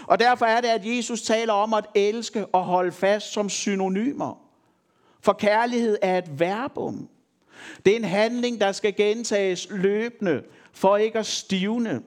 Og 0.06 0.18
derfor 0.18 0.46
er 0.46 0.60
det, 0.60 0.68
at 0.68 0.96
Jesus 0.96 1.22
taler 1.22 1.52
om 1.52 1.74
at 1.74 1.86
elske 1.94 2.46
og 2.46 2.64
holde 2.64 2.92
fast 2.92 3.32
som 3.32 3.48
synonymer. 3.48 4.42
For 5.20 5.32
kærlighed 5.32 5.98
er 6.02 6.18
et 6.18 6.40
verbum. 6.40 7.08
Det 7.84 7.92
er 7.92 7.96
en 7.96 8.04
handling, 8.04 8.60
der 8.60 8.72
skal 8.72 8.96
gentages 8.96 9.68
løbende, 9.70 10.42
for 10.72 10.96
ikke 10.96 11.18
at 11.18 11.26
stivne. 11.26 12.02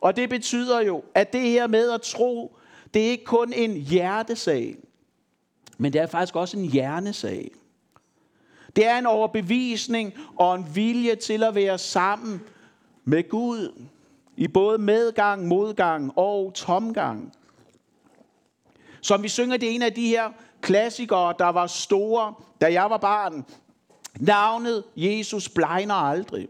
Og 0.00 0.16
det 0.16 0.28
betyder 0.28 0.80
jo, 0.80 1.02
at 1.14 1.32
det 1.32 1.40
her 1.40 1.66
med 1.66 1.90
at 1.90 2.02
tro, 2.02 2.56
det 2.94 3.06
er 3.06 3.10
ikke 3.10 3.24
kun 3.24 3.52
en 3.52 3.72
hjertesag, 3.76 4.76
men 5.78 5.92
det 5.92 6.00
er 6.00 6.06
faktisk 6.06 6.36
også 6.36 6.56
en 6.56 6.64
hjernesag. 6.64 7.50
Det 8.76 8.86
er 8.86 8.98
en 8.98 9.06
overbevisning 9.06 10.12
og 10.36 10.54
en 10.54 10.66
vilje 10.74 11.14
til 11.14 11.42
at 11.42 11.54
være 11.54 11.78
sammen 11.78 12.42
med 13.04 13.28
Gud 13.28 13.82
i 14.36 14.48
både 14.48 14.78
medgang, 14.78 15.46
modgang 15.46 16.12
og 16.18 16.54
tomgang. 16.54 17.32
Som 19.00 19.22
vi 19.22 19.28
synger, 19.28 19.56
det 19.56 19.70
er 19.70 19.74
en 19.74 19.82
af 19.82 19.92
de 19.92 20.08
her 20.08 20.30
klassikere, 20.60 21.34
der 21.38 21.48
var 21.48 21.66
store, 21.66 22.34
da 22.60 22.72
jeg 22.72 22.90
var 22.90 22.98
barn. 22.98 23.44
Navnet 24.20 24.84
Jesus 24.96 25.48
blegner 25.48 25.94
aldrig. 25.94 26.48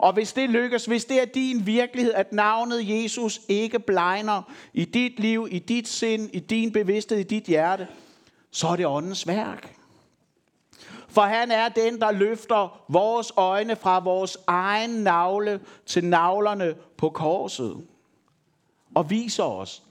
Og 0.00 0.12
hvis 0.12 0.32
det 0.32 0.50
lykkes, 0.50 0.86
hvis 0.86 1.04
det 1.04 1.20
er 1.20 1.24
din 1.24 1.66
virkelighed, 1.66 2.12
at 2.12 2.32
navnet 2.32 2.88
Jesus 2.88 3.40
ikke 3.48 3.78
blegner 3.78 4.42
i 4.74 4.84
dit 4.84 5.20
liv, 5.20 5.48
i 5.50 5.58
dit 5.58 5.88
sind, 5.88 6.30
i 6.32 6.38
din 6.38 6.72
bevidsthed, 6.72 7.18
i 7.18 7.22
dit 7.22 7.44
hjerte, 7.44 7.88
så 8.50 8.68
er 8.68 8.76
det 8.76 8.86
åndens 8.86 9.26
værk. 9.26 9.76
For 11.08 11.20
han 11.20 11.50
er 11.50 11.68
den, 11.68 12.00
der 12.00 12.10
løfter 12.10 12.82
vores 12.88 13.32
øjne 13.36 13.76
fra 13.76 13.98
vores 13.98 14.38
egen 14.46 14.90
navle 14.90 15.60
til 15.86 16.04
navlerne 16.04 16.74
på 16.96 17.10
korset. 17.10 17.86
Og 18.94 19.10
viser 19.10 19.44
os, 19.44 19.82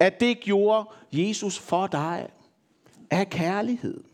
at 0.00 0.20
det 0.20 0.40
gjorde 0.40 0.88
Jesus 1.12 1.58
for 1.58 1.86
dig 1.86 2.28
af 3.10 3.30
kærlighed. 3.30 4.04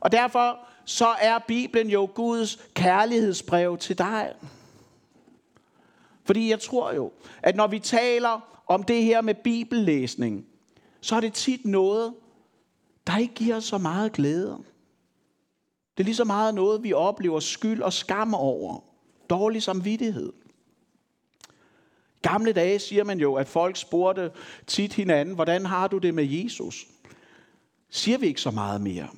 Og 0.00 0.12
derfor 0.12 0.58
så 0.84 1.06
er 1.06 1.38
Bibelen 1.38 1.90
jo 1.90 2.10
Guds 2.14 2.58
kærlighedsbrev 2.74 3.78
til 3.78 3.98
dig. 3.98 4.32
Fordi 6.24 6.50
jeg 6.50 6.60
tror 6.60 6.92
jo, 6.92 7.12
at 7.42 7.56
når 7.56 7.66
vi 7.66 7.78
taler 7.78 8.62
om 8.66 8.82
det 8.82 9.04
her 9.04 9.20
med 9.20 9.34
bibellæsning, 9.34 10.46
så 11.00 11.16
er 11.16 11.20
det 11.20 11.32
tit 11.32 11.64
noget, 11.64 12.14
der 13.06 13.16
ikke 13.16 13.34
giver 13.34 13.60
så 13.60 13.78
meget 13.78 14.12
glæde. 14.12 14.58
Det 15.96 16.02
er 16.02 16.04
lige 16.04 16.14
så 16.14 16.24
meget 16.24 16.54
noget, 16.54 16.82
vi 16.82 16.92
oplever 16.92 17.40
skyld 17.40 17.82
og 17.82 17.92
skam 17.92 18.34
over. 18.34 18.80
Dårlig 19.30 19.62
samvittighed. 19.62 20.32
Gamle 22.22 22.52
dage 22.52 22.78
siger 22.78 23.04
man 23.04 23.20
jo, 23.20 23.34
at 23.34 23.48
folk 23.48 23.76
spurgte 23.76 24.30
tit 24.66 24.92
hinanden, 24.92 25.34
hvordan 25.34 25.66
har 25.66 25.88
du 25.88 25.98
det 25.98 26.14
med 26.14 26.24
Jesus? 26.24 26.86
Siger 27.90 28.18
vi 28.18 28.26
ikke 28.26 28.40
så 28.40 28.50
meget 28.50 28.80
mere. 28.80 29.08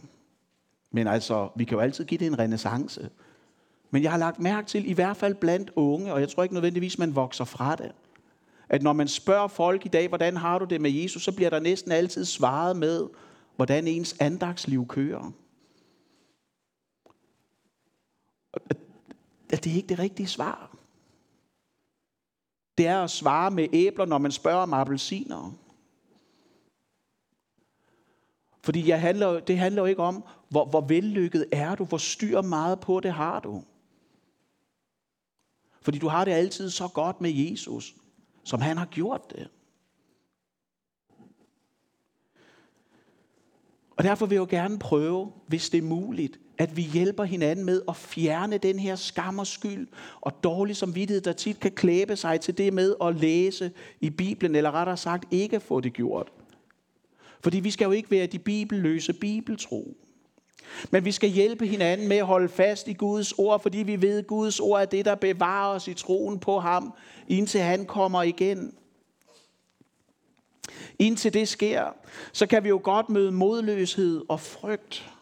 Men 0.96 1.06
altså, 1.06 1.48
vi 1.56 1.64
kan 1.64 1.76
jo 1.76 1.80
altid 1.80 2.04
give 2.04 2.18
det 2.18 2.26
en 2.26 2.38
renaissance. 2.38 3.10
Men 3.90 4.02
jeg 4.02 4.10
har 4.10 4.18
lagt 4.18 4.40
mærke 4.40 4.68
til, 4.68 4.90
i 4.90 4.92
hvert 4.92 5.16
fald 5.16 5.34
blandt 5.34 5.70
unge, 5.76 6.12
og 6.12 6.20
jeg 6.20 6.28
tror 6.28 6.42
ikke 6.42 6.54
nødvendigvis, 6.54 6.98
man 6.98 7.14
vokser 7.14 7.44
fra 7.44 7.76
det, 7.76 7.92
at 8.68 8.82
når 8.82 8.92
man 8.92 9.08
spørger 9.08 9.48
folk 9.48 9.86
i 9.86 9.88
dag, 9.88 10.08
hvordan 10.08 10.36
har 10.36 10.58
du 10.58 10.64
det 10.64 10.80
med 10.80 10.90
Jesus, 10.90 11.24
så 11.24 11.32
bliver 11.32 11.50
der 11.50 11.60
næsten 11.60 11.92
altid 11.92 12.24
svaret 12.24 12.76
med, 12.76 13.08
hvordan 13.56 13.86
ens 13.86 14.16
andagsliv 14.20 14.86
kører. 14.86 15.32
At 19.50 19.64
det 19.64 19.72
er 19.72 19.76
ikke 19.76 19.88
det 19.88 19.98
rigtige 19.98 20.26
svar. 20.26 20.76
Det 22.78 22.86
er 22.86 23.02
at 23.02 23.10
svare 23.10 23.50
med 23.50 23.68
æbler, 23.72 24.04
når 24.04 24.18
man 24.18 24.32
spørger 24.32 24.62
om 24.62 24.72
appelsiner. 24.72 25.52
Fordi 28.66 28.88
jeg 28.88 29.00
handler, 29.00 29.40
det 29.40 29.58
handler 29.58 29.82
jo 29.82 29.86
ikke 29.86 30.02
om, 30.02 30.24
hvor, 30.48 30.64
hvor 30.64 30.80
vellykket 30.80 31.46
er 31.52 31.74
du, 31.74 31.84
hvor 31.84 31.98
styr 31.98 32.42
meget 32.42 32.80
på 32.80 33.00
det 33.00 33.12
har 33.12 33.40
du. 33.40 33.62
Fordi 35.80 35.98
du 35.98 36.08
har 36.08 36.24
det 36.24 36.32
altid 36.32 36.70
så 36.70 36.88
godt 36.88 37.20
med 37.20 37.30
Jesus, 37.30 37.94
som 38.44 38.60
han 38.60 38.76
har 38.76 38.86
gjort 38.86 39.30
det. 39.30 39.48
Og 43.90 44.04
derfor 44.04 44.26
vil 44.26 44.34
jeg 44.36 44.40
jo 44.40 44.46
gerne 44.50 44.78
prøve, 44.78 45.32
hvis 45.46 45.70
det 45.70 45.78
er 45.78 45.82
muligt, 45.82 46.38
at 46.58 46.76
vi 46.76 46.82
hjælper 46.82 47.24
hinanden 47.24 47.64
med 47.64 47.82
at 47.88 47.96
fjerne 47.96 48.58
den 48.58 48.78
her 48.78 48.96
skam 48.96 49.38
og 49.38 49.46
skyld 49.46 49.88
og 50.20 50.44
dårlig 50.44 50.76
samvittighed, 50.76 51.20
der 51.22 51.32
tit 51.32 51.60
kan 51.60 51.72
klæbe 51.72 52.16
sig 52.16 52.40
til 52.40 52.58
det 52.58 52.72
med 52.72 52.94
at 53.02 53.16
læse 53.16 53.72
i 54.00 54.10
Bibelen, 54.10 54.54
eller 54.54 54.70
rettere 54.70 54.96
sagt 54.96 55.24
ikke 55.30 55.60
få 55.60 55.80
det 55.80 55.92
gjort. 55.92 56.32
Fordi 57.40 57.60
vi 57.60 57.70
skal 57.70 57.84
jo 57.84 57.90
ikke 57.90 58.10
være 58.10 58.26
de 58.26 58.38
bibelløse 58.38 59.12
bibeltro. 59.12 59.96
Men 60.90 61.04
vi 61.04 61.12
skal 61.12 61.30
hjælpe 61.30 61.66
hinanden 61.66 62.08
med 62.08 62.16
at 62.16 62.26
holde 62.26 62.48
fast 62.48 62.88
i 62.88 62.92
Guds 62.92 63.32
ord, 63.32 63.62
fordi 63.62 63.78
vi 63.78 64.02
ved, 64.02 64.18
at 64.18 64.26
Guds 64.26 64.60
ord 64.60 64.80
er 64.80 64.84
det, 64.84 65.04
der 65.04 65.14
bevarer 65.14 65.74
os 65.74 65.88
i 65.88 65.94
troen 65.94 66.38
på 66.38 66.60
ham, 66.60 66.94
indtil 67.28 67.60
han 67.60 67.86
kommer 67.86 68.22
igen. 68.22 68.74
Indtil 70.98 71.34
det 71.34 71.48
sker, 71.48 71.84
så 72.32 72.46
kan 72.46 72.64
vi 72.64 72.68
jo 72.68 72.80
godt 72.82 73.08
møde 73.08 73.32
modløshed 73.32 74.22
og 74.28 74.40
frygt. 74.40 75.12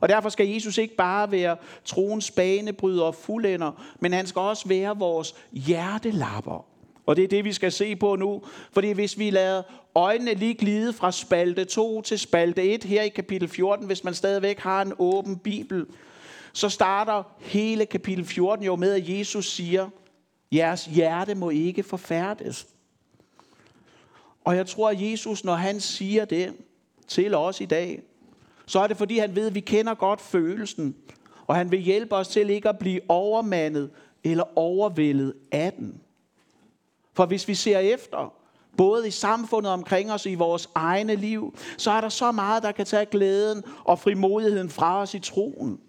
Og 0.00 0.08
derfor 0.08 0.28
skal 0.28 0.48
Jesus 0.48 0.78
ikke 0.78 0.96
bare 0.96 1.30
være 1.30 1.56
troens 1.84 2.30
banebryder 2.30 3.04
og 3.04 3.14
fuldender, 3.14 3.96
men 4.00 4.12
han 4.12 4.26
skal 4.26 4.40
også 4.40 4.68
være 4.68 4.98
vores 4.98 5.34
hjertelapper. 5.52 6.66
Og 7.08 7.16
det 7.16 7.24
er 7.24 7.28
det, 7.28 7.44
vi 7.44 7.52
skal 7.52 7.72
se 7.72 7.96
på 7.96 8.16
nu. 8.16 8.42
Fordi 8.72 8.92
hvis 8.92 9.18
vi 9.18 9.30
lader 9.30 9.62
øjnene 9.94 10.34
lige 10.34 10.54
glide 10.54 10.92
fra 10.92 11.12
spalte 11.12 11.64
2 11.64 12.02
til 12.02 12.18
spalte 12.18 12.62
1 12.62 12.84
her 12.84 13.02
i 13.02 13.08
kapitel 13.08 13.48
14, 13.48 13.86
hvis 13.86 14.04
man 14.04 14.14
stadigvæk 14.14 14.58
har 14.58 14.82
en 14.82 14.92
åben 14.98 15.38
bibel, 15.38 15.86
så 16.52 16.68
starter 16.68 17.22
hele 17.38 17.86
kapitel 17.86 18.24
14 18.24 18.64
jo 18.64 18.76
med, 18.76 18.92
at 18.92 19.08
Jesus 19.08 19.50
siger, 19.50 19.88
jeres 20.52 20.84
hjerte 20.84 21.34
må 21.34 21.50
ikke 21.50 21.82
forfærdes. 21.82 22.66
Og 24.44 24.56
jeg 24.56 24.66
tror, 24.66 24.90
at 24.90 25.10
Jesus, 25.10 25.44
når 25.44 25.54
han 25.54 25.80
siger 25.80 26.24
det 26.24 26.52
til 27.06 27.34
os 27.34 27.60
i 27.60 27.66
dag, 27.66 28.02
så 28.66 28.80
er 28.80 28.86
det 28.86 28.96
fordi, 28.96 29.18
han 29.18 29.36
ved, 29.36 29.46
at 29.46 29.54
vi 29.54 29.60
kender 29.60 29.94
godt 29.94 30.20
følelsen, 30.20 30.96
og 31.46 31.56
han 31.56 31.70
vil 31.70 31.80
hjælpe 31.80 32.16
os 32.16 32.28
til 32.28 32.50
ikke 32.50 32.68
at 32.68 32.78
blive 32.78 33.00
overmandet 33.08 33.90
eller 34.24 34.58
overvældet 34.58 35.34
af 35.52 35.72
den. 35.72 36.00
For 37.18 37.26
hvis 37.26 37.48
vi 37.48 37.54
ser 37.54 37.78
efter, 37.78 38.32
både 38.76 39.08
i 39.08 39.10
samfundet 39.10 39.72
omkring 39.72 40.12
os 40.12 40.26
og 40.26 40.32
i 40.32 40.34
vores 40.34 40.68
egne 40.74 41.14
liv, 41.14 41.56
så 41.78 41.90
er 41.90 42.00
der 42.00 42.08
så 42.08 42.32
meget, 42.32 42.62
der 42.62 42.72
kan 42.72 42.86
tage 42.86 43.06
glæden 43.06 43.62
og 43.84 43.98
frimodigheden 43.98 44.70
fra 44.70 45.00
os 45.00 45.14
i 45.14 45.18
troen. 45.18 45.80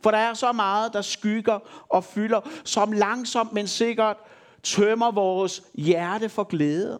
For 0.00 0.10
der 0.10 0.18
er 0.18 0.34
så 0.34 0.52
meget, 0.52 0.92
der 0.92 1.02
skygger 1.02 1.58
og 1.88 2.04
fylder, 2.04 2.40
som 2.64 2.92
langsomt, 2.92 3.52
men 3.52 3.66
sikkert 3.66 4.16
tømmer 4.62 5.10
vores 5.10 5.62
hjerte 5.74 6.28
for 6.28 6.44
glæde. 6.44 6.98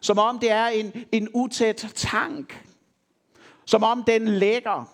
Som 0.00 0.18
om 0.18 0.38
det 0.38 0.50
er 0.50 0.66
en, 0.66 0.92
en 1.12 1.28
utæt 1.34 1.86
tank. 1.94 2.66
Som 3.64 3.82
om 3.82 4.02
den 4.02 4.28
lægger. 4.28 4.84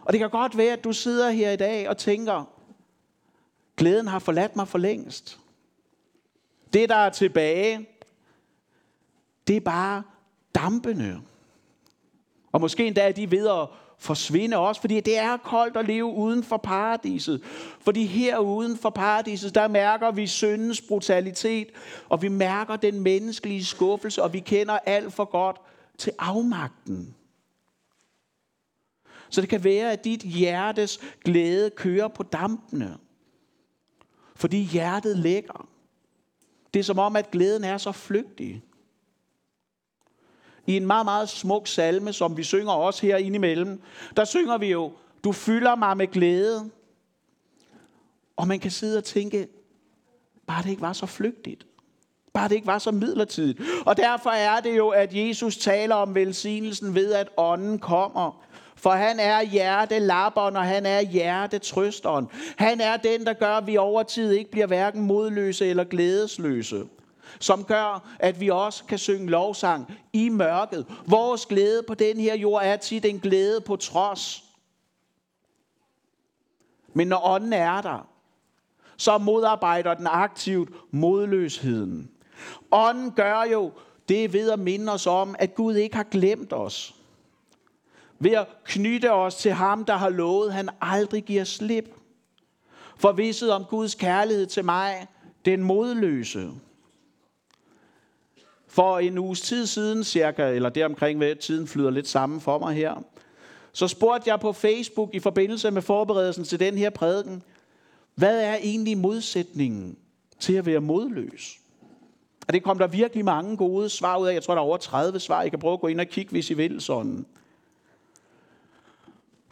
Og 0.00 0.12
det 0.12 0.20
kan 0.20 0.30
godt 0.30 0.56
være, 0.56 0.72
at 0.72 0.84
du 0.84 0.92
sidder 0.92 1.30
her 1.30 1.50
i 1.50 1.56
dag 1.56 1.88
og 1.88 1.96
tænker, 1.96 2.44
glæden 3.76 4.08
har 4.08 4.18
forladt 4.18 4.56
mig 4.56 4.68
for 4.68 4.78
længst. 4.78 5.39
Det, 6.72 6.88
der 6.88 6.96
er 6.96 7.10
tilbage, 7.10 7.88
det 9.48 9.56
er 9.56 9.60
bare 9.60 10.02
dampende 10.54 11.20
Og 12.52 12.60
måske 12.60 12.86
endda 12.86 13.08
er 13.08 13.12
de 13.12 13.30
ved 13.30 13.48
at 13.48 13.68
forsvinde 13.98 14.56
også, 14.56 14.80
fordi 14.80 15.00
det 15.00 15.18
er 15.18 15.36
koldt 15.36 15.76
at 15.76 15.86
leve 15.86 16.04
uden 16.04 16.44
for 16.44 16.56
paradiset. 16.56 17.42
Fordi 17.80 18.06
her 18.06 18.38
uden 18.38 18.76
for 18.76 18.90
paradiset, 18.90 19.54
der 19.54 19.68
mærker 19.68 20.10
vi 20.10 20.26
syndens 20.26 20.80
brutalitet, 20.80 21.68
og 22.08 22.22
vi 22.22 22.28
mærker 22.28 22.76
den 22.76 23.00
menneskelige 23.00 23.64
skuffelse, 23.64 24.22
og 24.22 24.32
vi 24.32 24.40
kender 24.40 24.78
alt 24.86 25.12
for 25.12 25.24
godt 25.24 25.56
til 25.98 26.12
afmagten. 26.18 27.14
Så 29.30 29.40
det 29.40 29.48
kan 29.48 29.64
være, 29.64 29.92
at 29.92 30.04
dit 30.04 30.20
hjertes 30.20 31.00
glæde 31.24 31.70
kører 31.70 32.08
på 32.08 32.22
dampene. 32.22 32.96
Fordi 34.36 34.62
hjertet 34.62 35.18
lægger. 35.18 35.68
Det 36.74 36.80
er 36.80 36.84
som 36.84 36.98
om, 36.98 37.16
at 37.16 37.30
glæden 37.30 37.64
er 37.64 37.78
så 37.78 37.92
flygtig. 37.92 38.62
I 40.66 40.76
en 40.76 40.86
meget, 40.86 41.04
meget 41.04 41.28
smuk 41.28 41.66
salme, 41.66 42.12
som 42.12 42.36
vi 42.36 42.42
synger 42.42 42.72
også 42.72 43.06
her 43.06 43.16
indimellem, 43.16 43.82
der 44.16 44.24
synger 44.24 44.58
vi 44.58 44.66
jo, 44.66 44.92
du 45.24 45.32
fylder 45.32 45.74
mig 45.74 45.96
med 45.96 46.06
glæde. 46.06 46.70
Og 48.36 48.48
man 48.48 48.60
kan 48.60 48.70
sidde 48.70 48.98
og 48.98 49.04
tænke, 49.04 49.48
bare 50.46 50.62
det 50.62 50.70
ikke 50.70 50.82
var 50.82 50.92
så 50.92 51.06
flygtigt. 51.06 51.66
Bare 52.32 52.48
det 52.48 52.54
ikke 52.54 52.66
var 52.66 52.78
så 52.78 52.90
midlertidigt. 52.90 53.60
Og 53.86 53.96
derfor 53.96 54.30
er 54.30 54.60
det 54.60 54.76
jo, 54.76 54.88
at 54.88 55.14
Jesus 55.14 55.56
taler 55.56 55.94
om 55.94 56.14
velsignelsen 56.14 56.94
ved, 56.94 57.12
at 57.12 57.28
ånden 57.36 57.78
kommer. 57.78 58.44
For 58.80 58.90
han 58.90 59.20
er 59.20 59.42
hjertelapperen, 59.42 60.56
og 60.56 60.64
han 60.64 60.86
er 60.86 61.00
hjertetrøsteren. 61.00 62.28
Han 62.56 62.80
er 62.80 62.96
den, 62.96 63.26
der 63.26 63.32
gør, 63.32 63.56
at 63.56 63.66
vi 63.66 63.76
over 63.76 64.02
tid 64.02 64.32
ikke 64.32 64.50
bliver 64.50 64.66
hverken 64.66 65.02
modløse 65.02 65.66
eller 65.66 65.84
glædesløse. 65.84 66.84
Som 67.40 67.64
gør, 67.64 68.16
at 68.18 68.40
vi 68.40 68.48
også 68.48 68.84
kan 68.84 68.98
synge 68.98 69.30
lovsang 69.30 69.98
i 70.12 70.28
mørket. 70.28 70.86
Vores 71.06 71.46
glæde 71.46 71.82
på 71.82 71.94
den 71.94 72.20
her 72.20 72.34
jord 72.34 72.62
er 72.64 72.76
tit 72.76 73.04
en 73.04 73.20
glæde 73.20 73.60
på 73.60 73.76
trods. 73.76 74.44
Men 76.94 77.08
når 77.08 77.26
ånden 77.26 77.52
er 77.52 77.80
der, 77.80 78.06
så 78.96 79.18
modarbejder 79.18 79.94
den 79.94 80.06
aktivt 80.06 80.68
modløsheden. 80.90 82.10
Ånden 82.70 83.10
gør 83.10 83.42
jo 83.42 83.72
det 84.08 84.32
ved 84.32 84.50
at 84.50 84.58
minde 84.58 84.92
os 84.92 85.06
om, 85.06 85.36
at 85.38 85.54
Gud 85.54 85.74
ikke 85.74 85.96
har 85.96 86.06
glemt 86.10 86.52
os. 86.52 86.94
Ved 88.22 88.32
at 88.32 88.46
knytte 88.64 89.12
os 89.12 89.36
til 89.36 89.52
ham, 89.52 89.84
der 89.84 89.96
har 89.96 90.08
lovet, 90.08 90.52
han 90.52 90.68
aldrig 90.80 91.24
giver 91.24 91.44
slip. 91.44 91.94
Forvisset 92.96 93.52
om 93.52 93.64
Guds 93.64 93.94
kærlighed 93.94 94.46
til 94.46 94.64
mig, 94.64 95.06
den 95.44 95.62
modløse. 95.62 96.50
For 98.68 98.98
en 98.98 99.18
uges 99.18 99.40
tid 99.40 99.66
siden 99.66 100.04
cirka, 100.04 100.50
eller 100.50 100.68
deromkring, 100.68 101.20
ved 101.20 101.36
tiden 101.36 101.66
flyder 101.66 101.90
lidt 101.90 102.08
sammen 102.08 102.40
for 102.40 102.58
mig 102.58 102.74
her, 102.74 102.94
så 103.72 103.88
spurgte 103.88 104.30
jeg 104.30 104.40
på 104.40 104.52
Facebook 104.52 105.14
i 105.14 105.18
forbindelse 105.18 105.70
med 105.70 105.82
forberedelsen 105.82 106.44
til 106.44 106.60
den 106.60 106.78
her 106.78 106.90
prædiken, 106.90 107.42
hvad 108.14 108.40
er 108.40 108.54
egentlig 108.54 108.98
modsætningen 108.98 109.96
til 110.38 110.52
at 110.52 110.66
være 110.66 110.80
modløs? 110.80 111.56
Og 112.48 112.54
det 112.54 112.62
kom 112.62 112.78
der 112.78 112.86
virkelig 112.86 113.24
mange 113.24 113.56
gode 113.56 113.88
svar 113.88 114.18
ud 114.18 114.26
af. 114.26 114.34
Jeg 114.34 114.42
tror, 114.42 114.54
der 114.54 114.60
er 114.60 114.66
over 114.66 114.76
30 114.76 115.20
svar. 115.20 115.42
I 115.42 115.48
kan 115.48 115.58
prøve 115.58 115.72
at 115.72 115.80
gå 115.80 115.86
ind 115.86 116.00
og 116.00 116.06
kigge, 116.06 116.30
hvis 116.30 116.50
I 116.50 116.54
vil 116.54 116.80
sådan. 116.80 117.26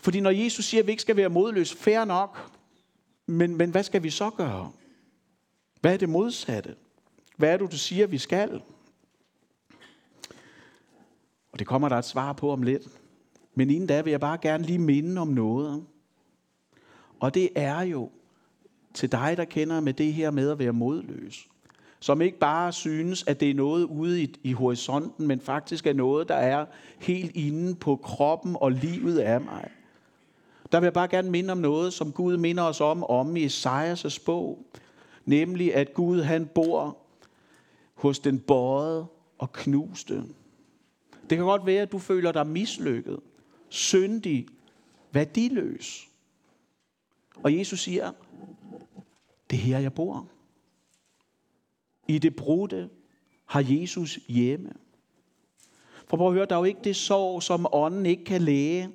Fordi 0.09 0.21
når 0.21 0.31
Jesus 0.31 0.65
siger, 0.65 0.83
at 0.83 0.87
vi 0.87 0.91
ikke 0.91 1.03
skal 1.03 1.17
være 1.17 1.29
modløse, 1.29 1.77
fair 1.77 2.05
nok. 2.05 2.51
Men, 3.27 3.57
men 3.57 3.71
hvad 3.71 3.83
skal 3.83 4.03
vi 4.03 4.11
så 4.11 4.31
gøre? 4.31 4.73
Hvad 5.81 5.93
er 5.93 5.97
det 5.97 6.09
modsatte? 6.09 6.75
Hvad 7.37 7.53
er 7.53 7.57
det, 7.57 7.73
du 7.73 7.79
siger, 7.79 8.07
vi 8.07 8.19
skal? 8.19 8.63
Og 11.53 11.59
det 11.59 11.67
kommer 11.67 11.89
der 11.89 11.97
et 11.97 12.05
svar 12.05 12.33
på 12.33 12.53
om 12.53 12.63
lidt. 12.63 12.83
Men 13.55 13.71
inden 13.71 13.87
da 13.87 14.01
vil 14.01 14.11
jeg 14.11 14.21
bare 14.21 14.39
gerne 14.43 14.65
lige 14.65 14.79
minde 14.79 15.21
om 15.21 15.29
noget. 15.29 15.85
Og 17.21 17.35
det 17.35 17.49
er 17.55 17.81
jo 17.81 18.11
til 18.95 19.13
dig, 19.13 19.37
der 19.37 19.45
kender 19.45 19.81
med 19.81 19.93
det 19.93 20.13
her 20.15 20.31
med 20.31 20.51
at 20.51 20.59
være 20.59 20.73
modløs. 20.73 21.49
Som 22.01 22.21
ikke 22.21 22.39
bare 22.39 22.73
synes, 22.73 23.25
at 23.27 23.41
det 23.41 23.51
er 23.51 23.55
noget 23.55 23.85
ude 23.85 24.23
i, 24.23 24.35
i 24.43 24.53
horisonten, 24.53 25.27
men 25.27 25.41
faktisk 25.41 25.87
er 25.87 25.93
noget, 25.93 26.29
der 26.29 26.35
er 26.35 26.67
helt 26.99 27.37
inde 27.37 27.75
på 27.75 27.97
kroppen 27.97 28.57
og 28.61 28.73
livet 28.73 29.19
af 29.19 29.41
mig. 29.41 29.71
Der 30.73 30.81
vil 30.81 30.87
jeg 30.87 30.93
bare 30.93 31.09
gerne 31.09 31.31
minde 31.31 31.53
om 31.53 31.59
noget, 31.59 31.93
som 31.93 32.13
Gud 32.13 32.37
minder 32.37 32.63
os 32.63 32.81
om, 32.81 33.05
om 33.05 33.37
i 33.37 33.45
Esajas 33.45 34.19
bog. 34.19 34.67
Nemlig, 35.25 35.75
at 35.75 35.95
Gud 35.95 36.23
han 36.23 36.47
bor 36.47 36.97
hos 37.95 38.19
den 38.19 38.41
bøjede 38.41 39.07
og 39.39 39.53
knuste. 39.53 40.25
Det 41.31 41.39
kan 41.39 41.45
godt 41.45 41.67
være, 41.67 41.83
at 41.83 41.93
du 41.93 41.99
føler 41.99 42.33
dig 42.33 42.47
mislykket, 42.47 43.21
syndig, 43.69 44.47
værdiløs. 45.13 46.09
Og 47.43 47.59
Jesus 47.59 47.81
siger, 47.81 48.13
det 49.51 49.57
er 49.57 49.63
her, 49.63 49.79
jeg 49.79 49.95
bor. 49.95 50.29
I 52.09 52.19
det 52.19 52.37
brudte 52.37 52.91
har 53.47 53.65
Jesus 53.69 54.19
hjemme. 54.29 54.73
For 56.09 56.17
prøv 56.17 56.27
at 56.27 56.35
høre, 56.35 56.47
der 56.47 56.55
er 56.55 56.59
jo 56.59 56.65
ikke 56.65 56.81
det 56.85 56.97
sorg, 56.97 57.43
som 57.43 57.67
ånden 57.73 58.07
ikke 58.07 58.25
kan 58.25 58.43
læge. 58.43 58.89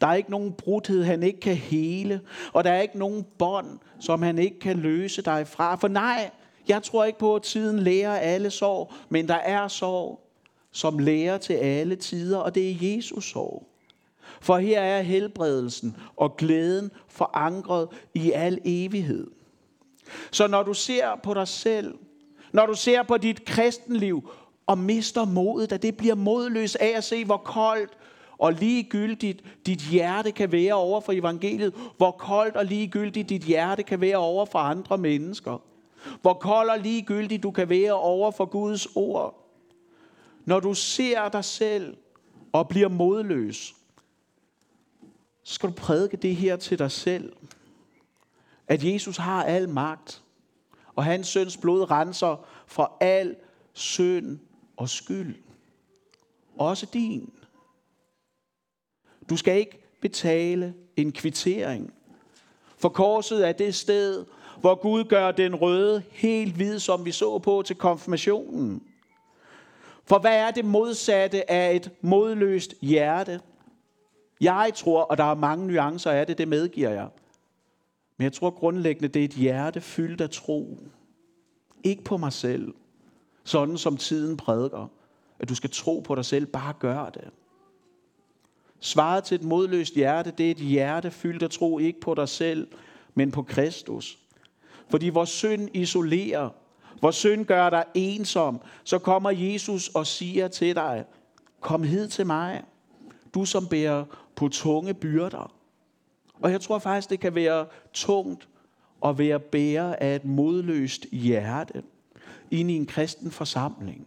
Der 0.00 0.06
er 0.06 0.14
ikke 0.14 0.30
nogen 0.30 0.52
brudhed, 0.52 1.04
han 1.04 1.22
ikke 1.22 1.40
kan 1.40 1.56
hele. 1.56 2.20
Og 2.52 2.64
der 2.64 2.70
er 2.70 2.80
ikke 2.80 2.98
nogen 2.98 3.26
bånd, 3.38 3.78
som 4.00 4.22
han 4.22 4.38
ikke 4.38 4.58
kan 4.58 4.76
løse 4.76 5.22
dig 5.22 5.46
fra. 5.46 5.74
For 5.74 5.88
nej, 5.88 6.30
jeg 6.68 6.82
tror 6.82 7.04
ikke 7.04 7.18
på, 7.18 7.34
at 7.34 7.42
tiden 7.42 7.78
lærer 7.78 8.16
alle 8.16 8.50
sorg. 8.50 8.92
Men 9.08 9.28
der 9.28 9.34
er 9.34 9.68
sorg, 9.68 10.20
som 10.72 10.98
lærer 10.98 11.38
til 11.38 11.54
alle 11.54 11.96
tider, 11.96 12.38
og 12.38 12.54
det 12.54 12.70
er 12.70 12.94
Jesus 12.94 13.24
sorg. 13.24 13.66
For 14.40 14.58
her 14.58 14.80
er 14.80 15.02
helbredelsen 15.02 15.96
og 16.16 16.36
glæden 16.36 16.90
forankret 17.08 17.88
i 18.14 18.30
al 18.32 18.58
evighed. 18.64 19.26
Så 20.30 20.46
når 20.46 20.62
du 20.62 20.74
ser 20.74 21.20
på 21.22 21.34
dig 21.34 21.48
selv, 21.48 21.94
når 22.52 22.66
du 22.66 22.74
ser 22.74 23.02
på 23.02 23.16
dit 23.16 23.44
kristenliv 23.44 24.30
og 24.70 24.78
mister 24.78 25.24
modet, 25.24 25.72
at 25.72 25.82
det 25.82 25.96
bliver 25.96 26.14
modløs 26.14 26.76
af 26.76 26.92
at 26.96 27.04
se, 27.04 27.24
hvor 27.24 27.36
koldt 27.36 27.98
og 28.38 28.52
ligegyldigt 28.52 29.42
dit 29.66 29.80
hjerte 29.80 30.32
kan 30.32 30.52
være 30.52 30.74
over 30.74 31.00
for 31.00 31.12
evangeliet, 31.12 31.74
hvor 31.96 32.10
koldt 32.10 32.56
og 32.56 32.64
ligegyldigt 32.64 33.28
dit 33.28 33.42
hjerte 33.42 33.82
kan 33.82 34.00
være 34.00 34.16
over 34.16 34.46
for 34.46 34.58
andre 34.58 34.98
mennesker, 34.98 35.62
hvor 36.22 36.34
koldt 36.34 36.70
og 36.70 36.78
ligegyldigt 36.78 37.42
du 37.42 37.50
kan 37.50 37.68
være 37.68 37.92
over 37.92 38.30
for 38.30 38.44
Guds 38.44 38.86
ord. 38.94 39.50
Når 40.44 40.60
du 40.60 40.74
ser 40.74 41.28
dig 41.28 41.44
selv 41.44 41.96
og 42.52 42.68
bliver 42.68 42.88
modløs, 42.88 43.74
så 45.44 45.54
skal 45.54 45.68
du 45.68 45.74
prædike 45.74 46.16
det 46.16 46.36
her 46.36 46.56
til 46.56 46.78
dig 46.78 46.90
selv. 46.90 47.32
At 48.68 48.84
Jesus 48.84 49.16
har 49.16 49.44
al 49.44 49.68
magt, 49.68 50.22
og 50.94 51.04
hans 51.04 51.28
søns 51.28 51.56
blod 51.56 51.90
renser 51.90 52.46
for 52.66 52.96
al 53.00 53.36
synd 53.72 54.38
og 54.80 54.88
skyld. 54.88 55.34
Også 56.56 56.86
din. 56.92 57.32
Du 59.30 59.36
skal 59.36 59.58
ikke 59.58 59.78
betale 60.00 60.74
en 60.96 61.12
kvittering. 61.12 61.92
For 62.78 62.88
korset 62.88 63.48
er 63.48 63.52
det 63.52 63.74
sted, 63.74 64.24
hvor 64.60 64.74
Gud 64.74 65.04
gør 65.04 65.32
den 65.32 65.54
røde 65.54 66.02
helt 66.10 66.54
hvid, 66.54 66.78
som 66.78 67.04
vi 67.04 67.12
så 67.12 67.38
på 67.38 67.62
til 67.66 67.76
konfirmationen. 67.76 68.82
For 70.04 70.18
hvad 70.18 70.36
er 70.36 70.50
det 70.50 70.64
modsatte 70.64 71.50
af 71.50 71.74
et 71.74 71.90
modløst 72.00 72.74
hjerte? 72.80 73.40
Jeg 74.40 74.72
tror, 74.74 75.02
og 75.02 75.18
der 75.18 75.24
er 75.24 75.34
mange 75.34 75.66
nuancer 75.66 76.10
af 76.10 76.26
det, 76.26 76.38
det 76.38 76.48
medgiver 76.48 76.90
jeg. 76.90 77.08
Men 78.16 78.24
jeg 78.24 78.32
tror 78.32 78.50
grundlæggende, 78.50 79.08
det 79.08 79.20
er 79.20 79.24
et 79.24 79.34
hjerte 79.34 79.80
fyldt 79.80 80.20
af 80.20 80.30
tro. 80.30 80.78
Ikke 81.84 82.04
på 82.04 82.16
mig 82.16 82.32
selv, 82.32 82.74
sådan 83.44 83.78
som 83.78 83.96
tiden 83.96 84.36
prædiker. 84.36 84.86
At 85.38 85.48
du 85.48 85.54
skal 85.54 85.70
tro 85.70 86.00
på 86.00 86.14
dig 86.14 86.24
selv, 86.24 86.46
bare 86.46 86.74
gør 86.78 87.10
det. 87.10 87.30
Svaret 88.80 89.24
til 89.24 89.34
et 89.34 89.42
modløst 89.44 89.94
hjerte, 89.94 90.32
det 90.38 90.46
er 90.46 90.50
et 90.50 90.56
hjerte 90.56 91.10
fyldt 91.10 91.42
af 91.42 91.50
tro, 91.50 91.78
ikke 91.78 92.00
på 92.00 92.14
dig 92.14 92.28
selv, 92.28 92.68
men 93.14 93.30
på 93.30 93.42
Kristus. 93.42 94.18
Fordi 94.88 95.08
vores 95.08 95.28
synd 95.28 95.68
isolerer, 95.74 96.50
vores 97.02 97.16
synd 97.16 97.44
gør 97.44 97.70
dig 97.70 97.84
ensom, 97.94 98.60
så 98.84 98.98
kommer 98.98 99.30
Jesus 99.30 99.88
og 99.88 100.06
siger 100.06 100.48
til 100.48 100.74
dig, 100.74 101.04
kom 101.60 101.82
hed 101.82 102.08
til 102.08 102.26
mig, 102.26 102.62
du 103.34 103.44
som 103.44 103.66
bærer 103.66 104.04
på 104.36 104.48
tunge 104.48 104.94
byrder. 104.94 105.52
Og 106.42 106.50
jeg 106.50 106.60
tror 106.60 106.78
faktisk, 106.78 107.10
det 107.10 107.20
kan 107.20 107.34
være 107.34 107.66
tungt 107.92 108.48
at 109.04 109.18
være 109.18 109.40
bærer 109.40 109.96
af 110.00 110.16
et 110.16 110.24
modløst 110.24 111.06
hjerte 111.12 111.82
ind 112.50 112.70
i 112.70 112.76
en 112.76 112.86
kristen 112.86 113.30
forsamling. 113.30 114.06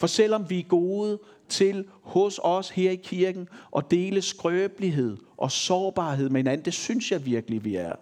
For 0.00 0.06
selvom 0.06 0.50
vi 0.50 0.58
er 0.58 0.64
gode 0.64 1.18
til 1.48 1.88
hos 2.02 2.40
os 2.42 2.70
her 2.70 2.90
i 2.90 2.96
kirken 2.96 3.48
at 3.76 3.84
dele 3.90 4.22
skrøbelighed 4.22 5.16
og 5.36 5.52
sårbarhed 5.52 6.28
med 6.28 6.40
hinanden, 6.40 6.64
det 6.64 6.74
synes 6.74 7.12
jeg 7.12 7.26
virkelig, 7.26 7.64
vi 7.64 7.74
er. 7.74 7.92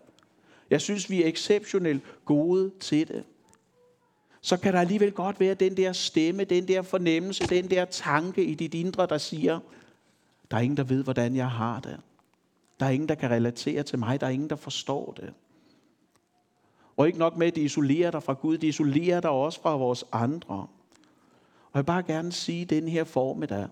Jeg 0.70 0.80
synes, 0.80 1.10
vi 1.10 1.22
er 1.22 1.28
exceptionelt 1.28 2.02
gode 2.24 2.70
til 2.80 3.08
det. 3.08 3.24
så 4.40 4.56
kan 4.56 4.72
der 4.72 4.80
alligevel 4.80 5.12
godt 5.12 5.40
være 5.40 5.54
den 5.54 5.76
der 5.76 5.92
stemme, 5.92 6.44
den 6.44 6.68
der 6.68 6.82
fornemmelse, 6.82 7.46
den 7.46 7.70
der 7.70 7.84
tanke 7.84 8.44
i 8.44 8.54
dit 8.54 8.74
indre, 8.74 9.06
der 9.06 9.18
siger, 9.18 9.60
der 10.50 10.56
er 10.56 10.60
ingen, 10.60 10.76
der 10.76 10.84
ved, 10.84 11.04
hvordan 11.04 11.36
jeg 11.36 11.50
har 11.50 11.80
det. 11.80 12.00
Der 12.80 12.86
er 12.86 12.90
ingen, 12.90 13.08
der 13.08 13.14
kan 13.14 13.30
relatere 13.30 13.82
til 13.82 13.98
mig. 13.98 14.20
Der 14.20 14.26
er 14.26 14.30
ingen, 14.30 14.50
der 14.50 14.56
forstår 14.56 15.12
det. 15.12 15.32
Og 16.96 17.06
ikke 17.06 17.18
nok 17.18 17.36
med, 17.36 17.46
at 17.46 17.54
de 17.54 17.60
isolerer 17.60 18.10
dig 18.10 18.22
fra 18.22 18.32
Gud, 18.32 18.58
de 18.58 18.68
isolerer 18.68 19.20
dig 19.20 19.30
også 19.30 19.60
fra 19.60 19.76
vores 19.76 20.04
andre. 20.12 20.54
Og 20.54 21.74
jeg 21.74 21.78
vil 21.82 21.86
bare 21.86 22.02
gerne 22.02 22.32
sige 22.32 22.64
den 22.64 22.88
her 22.88 23.04
formiddag. 23.04 23.68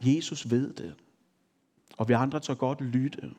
Jesus 0.00 0.50
ved 0.50 0.72
det. 0.72 0.94
Og 1.96 2.08
vi 2.08 2.12
andre 2.12 2.40
tør 2.40 2.54
godt 2.54 2.80
lytte. 2.80 3.30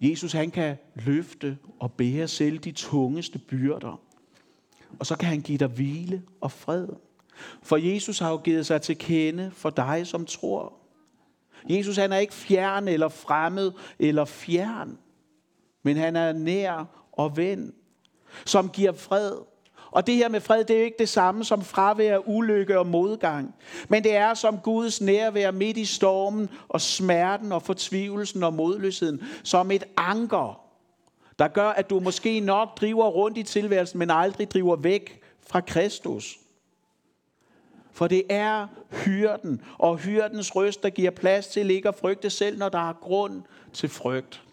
Jesus 0.00 0.32
han 0.32 0.50
kan 0.50 0.76
løfte 0.94 1.58
og 1.78 1.92
bære 1.92 2.28
selv 2.28 2.58
de 2.58 2.72
tungeste 2.72 3.38
byrder. 3.38 4.00
Og 4.98 5.06
så 5.06 5.16
kan 5.16 5.28
han 5.28 5.40
give 5.40 5.58
dig 5.58 5.68
hvile 5.68 6.22
og 6.40 6.52
fred. 6.52 6.88
For 7.62 7.76
Jesus 7.76 8.18
har 8.18 8.30
jo 8.30 8.36
givet 8.36 8.66
sig 8.66 8.82
til 8.82 8.98
kende 8.98 9.50
for 9.50 9.70
dig, 9.70 10.06
som 10.06 10.26
tror. 10.26 10.72
Jesus 11.70 11.96
han 11.96 12.12
er 12.12 12.16
ikke 12.16 12.34
fjern 12.34 12.88
eller 12.88 13.08
fremmed 13.08 13.72
eller 13.98 14.24
fjern, 14.24 14.98
men 15.86 15.96
han 15.96 16.16
er 16.16 16.32
nær 16.32 16.84
og 17.12 17.36
ven, 17.36 17.74
som 18.44 18.68
giver 18.68 18.92
fred. 18.92 19.32
Og 19.90 20.06
det 20.06 20.14
her 20.14 20.28
med 20.28 20.40
fred, 20.40 20.64
det 20.64 20.76
er 20.76 20.78
jo 20.78 20.84
ikke 20.84 20.98
det 20.98 21.08
samme 21.08 21.44
som 21.44 21.62
fravær, 21.62 22.28
ulykke 22.28 22.78
og 22.78 22.86
modgang. 22.86 23.54
Men 23.88 24.04
det 24.04 24.16
er 24.16 24.34
som 24.34 24.58
Guds 24.58 25.00
nærvær 25.00 25.50
midt 25.50 25.76
i 25.76 25.84
stormen 25.84 26.48
og 26.68 26.80
smerten 26.80 27.52
og 27.52 27.62
fortvivlelsen 27.62 28.42
og 28.42 28.54
modløsheden. 28.54 29.22
Som 29.42 29.70
et 29.70 29.84
anker, 29.96 30.60
der 31.38 31.48
gør, 31.48 31.68
at 31.68 31.90
du 31.90 32.00
måske 32.00 32.40
nok 32.40 32.80
driver 32.80 33.08
rundt 33.08 33.38
i 33.38 33.42
tilværelsen, 33.42 33.98
men 33.98 34.10
aldrig 34.10 34.50
driver 34.50 34.76
væk 34.76 35.20
fra 35.48 35.60
Kristus. 35.60 36.38
For 37.92 38.06
det 38.06 38.22
er 38.28 38.66
hyrden 38.90 39.62
og 39.78 39.96
hyrdens 39.98 40.56
røst, 40.56 40.82
der 40.82 40.90
giver 40.90 41.10
plads 41.10 41.46
til 41.46 41.70
ikke 41.70 41.88
at 41.88 41.94
frygte 41.94 42.30
selv, 42.30 42.58
når 42.58 42.68
der 42.68 42.88
er 42.88 42.92
grund 42.92 43.42
til 43.72 43.88
frygt. 43.88 44.45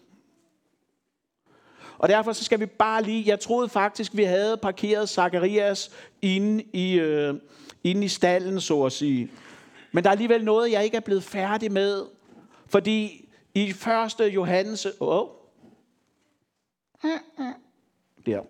Og 1.98 2.08
derfor 2.08 2.32
så 2.32 2.44
skal 2.44 2.60
vi 2.60 2.66
bare 2.66 3.02
lige, 3.02 3.24
jeg 3.26 3.40
troede 3.40 3.68
faktisk, 3.68 4.16
vi 4.16 4.24
havde 4.24 4.56
parkeret 4.56 5.08
Zacharias 5.08 5.90
inde 6.22 6.64
i, 6.72 6.94
øh, 6.94 7.34
inde 7.84 8.04
i 8.04 8.08
stallen, 8.08 8.60
så 8.60 8.82
at 8.82 8.92
sige. 8.92 9.30
Men 9.92 10.04
der 10.04 10.10
er 10.10 10.12
alligevel 10.12 10.44
noget, 10.44 10.72
jeg 10.72 10.84
ikke 10.84 10.96
er 10.96 11.00
blevet 11.00 11.22
færdig 11.22 11.72
med. 11.72 12.02
Fordi 12.66 13.28
i 13.54 13.72
første 13.72 14.24
Johannes... 14.24 14.86
Oh. 15.00 15.28
Der. 18.26 18.42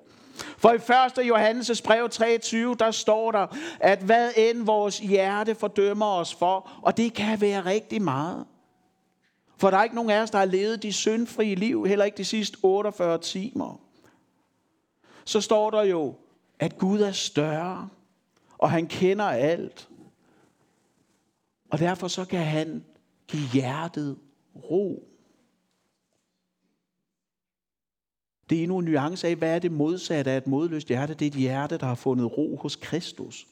For 0.58 0.72
i 0.72 1.20
1. 1.20 1.28
Johannes 1.28 1.82
brev 1.82 2.08
23, 2.08 2.76
der 2.78 2.90
står 2.90 3.32
der, 3.32 3.46
at 3.80 3.98
hvad 3.98 4.30
end 4.36 4.62
vores 4.62 4.98
hjerte 4.98 5.54
fordømmer 5.54 6.06
os 6.06 6.34
for, 6.34 6.70
og 6.82 6.96
det 6.96 7.14
kan 7.14 7.40
være 7.40 7.64
rigtig 7.64 8.02
meget. 8.02 8.46
For 9.56 9.70
der 9.70 9.78
er 9.78 9.84
ikke 9.84 9.96
nogen 9.96 10.10
af 10.10 10.22
os, 10.22 10.30
der 10.30 10.38
har 10.38 10.44
levet 10.44 10.82
de 10.82 10.92
syndfrie 10.92 11.54
liv, 11.54 11.86
heller 11.86 12.04
ikke 12.04 12.16
de 12.16 12.24
sidste 12.24 12.58
48 12.62 13.18
timer. 13.18 13.80
Så 15.24 15.40
står 15.40 15.70
der 15.70 15.82
jo, 15.82 16.14
at 16.58 16.78
Gud 16.78 17.00
er 17.00 17.12
større, 17.12 17.88
og 18.58 18.70
han 18.70 18.86
kender 18.86 19.24
alt. 19.24 19.88
Og 21.70 21.78
derfor 21.78 22.08
så 22.08 22.24
kan 22.24 22.40
han 22.40 22.84
give 23.28 23.48
hjertet 23.52 24.18
ro. 24.70 25.08
Det 28.50 28.58
er 28.58 28.62
endnu 28.62 28.78
en 28.78 28.84
nuance 28.84 29.28
af, 29.28 29.36
hvad 29.36 29.54
er 29.54 29.58
det 29.58 29.72
modsatte 29.72 30.30
af 30.30 30.36
et 30.36 30.46
modløst 30.46 30.88
hjerte? 30.88 31.14
Det 31.14 31.26
er 31.26 31.30
et 31.30 31.36
hjerte, 31.36 31.78
der 31.78 31.86
har 31.86 31.94
fundet 31.94 32.38
ro 32.38 32.56
hos 32.56 32.76
Kristus. 32.76 33.46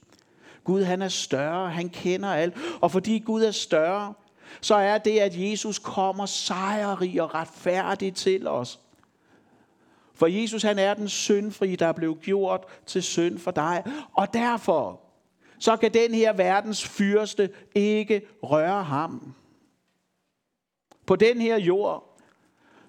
Gud 0.64 0.82
han 0.82 1.02
er 1.02 1.08
større, 1.08 1.70
han 1.70 1.88
kender 1.88 2.28
alt. 2.28 2.54
Og 2.80 2.90
fordi 2.90 3.18
Gud 3.18 3.42
er 3.42 3.50
større, 3.50 4.14
så 4.60 4.74
er 4.74 4.98
det, 4.98 5.18
at 5.18 5.32
Jesus 5.36 5.78
kommer 5.78 6.26
sejrrig 6.26 7.22
og 7.22 7.34
retfærdig 7.34 8.14
til 8.14 8.46
os. 8.46 8.80
For 10.14 10.26
Jesus 10.26 10.62
han 10.62 10.78
er 10.78 10.94
den 10.94 11.08
syndfri, 11.08 11.76
der 11.76 11.92
blev 11.92 12.18
gjort 12.22 12.64
til 12.86 13.02
synd 13.02 13.38
for 13.38 13.50
dig. 13.50 13.84
Og 14.12 14.32
derfor, 14.32 15.00
så 15.58 15.76
kan 15.76 15.94
den 15.94 16.14
her 16.14 16.32
verdens 16.32 16.88
fyrste 16.88 17.50
ikke 17.74 18.22
røre 18.42 18.84
ham. 18.84 19.34
På 21.06 21.16
den 21.16 21.40
her 21.40 21.56
jord, 21.56 22.18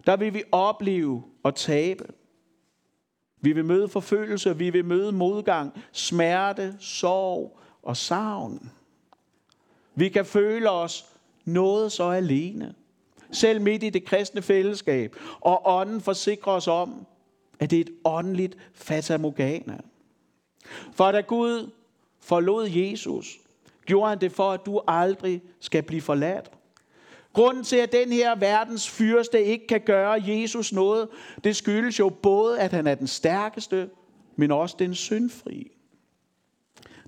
der 0.06 0.18
vil 0.18 0.34
vi 0.34 0.44
opleve 0.52 1.24
og 1.44 1.56
tabe. 1.56 2.08
Vi 3.42 3.52
vil 3.52 3.66
møde 3.66 3.90
forfølgelse, 3.90 4.58
vi 4.58 4.70
vil 4.70 4.86
møde 4.86 5.12
modgang, 5.12 5.84
smerte, 5.92 6.76
sorg 6.80 7.60
og 7.84 7.98
savn. 7.98 8.72
Vi 9.96 10.10
kan 10.10 10.26
føle 10.26 10.70
os 10.70 11.13
noget 11.46 11.92
så 11.92 12.04
alene. 12.04 12.74
Selv 13.32 13.62
midt 13.62 13.84
i 13.84 13.90
det 13.90 14.06
kristne 14.06 14.42
fællesskab. 14.42 15.16
Og 15.42 15.62
ånden 15.66 16.02
forsikrer 16.02 16.54
os 16.54 16.68
om, 16.68 17.06
at 17.60 17.72
det 17.72 17.78
er 17.78 17.82
et 17.82 17.94
åndeligt 18.06 18.58
fatamorgana. 18.74 19.78
For 20.94 21.12
da 21.12 21.22
Gud 21.22 21.70
forlod 22.20 22.68
Jesus, 22.70 23.40
gjorde 23.86 24.10
han 24.10 24.22
det 24.22 24.32
for, 24.32 24.52
at 24.52 24.66
du 24.66 24.82
aldrig 24.88 25.42
skal 25.60 25.84
blive 25.84 26.02
forladt. 26.02 26.52
Grunden 27.34 27.64
til, 27.64 27.76
at 27.76 27.92
den 27.92 28.12
her 28.12 28.36
verdens 28.36 28.90
fyrste 28.90 29.44
ikke 29.44 29.68
kan 29.68 29.82
gøre 29.82 30.24
Jesus 30.26 30.74
noget, 30.74 31.08
det 31.44 31.56
skyldes 31.56 32.00
jo 32.00 32.10
både, 32.10 32.60
at 32.60 32.72
han 32.72 32.88
er 32.88 32.96
den 32.96 33.08
stærkeste, 33.08 33.90
men 34.36 34.52
også 34.52 34.76
den 34.80 34.96
syndfri. 34.96 35.72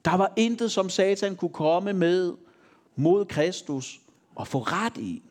Der 0.05 0.17
var 0.17 0.33
intet, 0.35 0.71
som 0.71 0.89
Satan 0.89 1.35
kunne 1.35 1.53
komme 1.53 1.93
med 1.93 2.33
mod 2.95 3.25
Kristus 3.25 3.99
og 4.35 4.47
få 4.47 4.59
ret 4.59 4.97
i. 4.97 5.23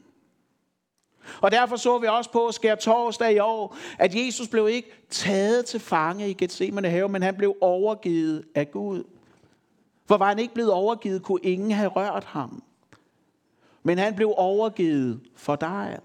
Og 1.41 1.51
derfor 1.51 1.77
så 1.77 1.99
vi 1.99 2.07
også 2.07 2.31
på 2.31 2.53
skær 2.53 2.75
torsdag 2.75 3.33
i 3.33 3.39
år, 3.39 3.77
at 3.99 4.15
Jesus 4.15 4.49
blev 4.49 4.69
ikke 4.69 5.07
taget 5.11 5.67
til 5.67 5.81
fange 5.81 6.31
i 6.31 6.35
Gethsemane 6.35 6.91
have, 6.91 7.09
men 7.09 7.23
han 7.23 7.37
blev 7.37 7.57
overgivet 7.61 8.45
af 8.55 8.71
Gud. 8.71 9.05
For 10.07 10.17
var 10.17 10.29
han 10.29 10.39
ikke 10.39 10.55
blevet 10.55 10.73
overgivet, 10.73 11.23
kunne 11.23 11.41
ingen 11.43 11.71
have 11.71 11.89
rørt 11.89 12.25
ham. 12.25 12.63
Men 13.83 13.99
han 13.99 14.15
blev 14.15 14.35
overgivet 14.37 15.21
for 15.37 15.57
dig. 15.57 15.99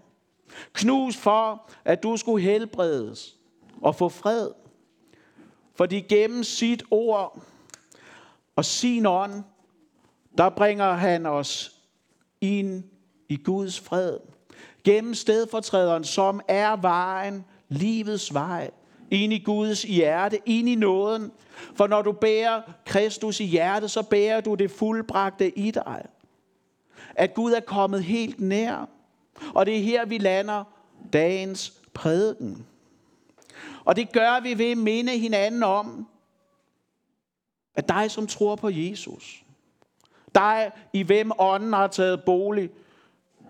Knus 0.73 1.17
for, 1.17 1.69
at 1.85 2.03
du 2.03 2.17
skulle 2.17 2.43
helbredes 2.43 3.35
og 3.81 3.95
få 3.95 4.09
fred. 4.09 4.49
Fordi 5.75 5.99
gennem 5.99 6.43
sit 6.43 6.83
ord 6.91 7.41
og 8.55 8.65
sin 8.65 9.05
ånd, 9.05 9.43
der 10.38 10.49
bringer 10.49 10.93
han 10.93 11.25
os 11.25 11.78
ind 12.41 12.84
i 13.30 13.36
Guds 13.36 13.80
fred. 13.80 14.17
Gennem 14.84 15.13
stedfortræderen, 15.13 16.04
som 16.04 16.41
er 16.47 16.75
vejen, 16.75 17.45
livets 17.69 18.34
vej, 18.34 18.71
ind 19.12 19.34
i 19.34 19.39
Guds 19.39 19.84
hjerte, 19.84 20.39
ind 20.45 20.69
i 20.69 20.75
nåden. 20.75 21.32
For 21.75 21.88
når 21.88 22.02
du 22.02 22.12
bærer 22.12 22.62
Kristus 22.86 23.39
i 23.39 23.45
hjertet, 23.45 23.91
så 23.91 24.04
bærer 24.04 24.41
du 24.41 24.56
det 24.56 24.71
fuldbragte 24.71 25.60
i 25.60 25.71
dig 25.71 26.06
at 27.19 27.34
Gud 27.34 27.52
er 27.52 27.60
kommet 27.60 28.04
helt 28.04 28.39
nær. 28.39 28.89
Og 29.54 29.65
det 29.65 29.78
er 29.78 29.84
her, 29.84 30.06
vi 30.06 30.17
lander 30.17 30.63
dagens 31.13 31.73
prædiken. 31.93 32.65
Og 33.86 33.95
det 33.95 34.12
gør 34.12 34.39
vi 34.39 34.58
ved 34.58 34.71
at 34.71 34.78
minde 34.78 35.17
hinanden 35.17 35.63
om, 35.63 36.08
at 37.75 37.89
dig, 37.89 38.12
som 38.12 38.28
tror 38.28 38.56
på 38.56 38.69
Jesus, 38.69 39.43
dig, 40.39 40.71
i 40.93 41.04
hvem 41.04 41.32
ånden 41.39 41.73
har 41.73 41.88
taget 41.88 42.23
bolig, 42.23 42.69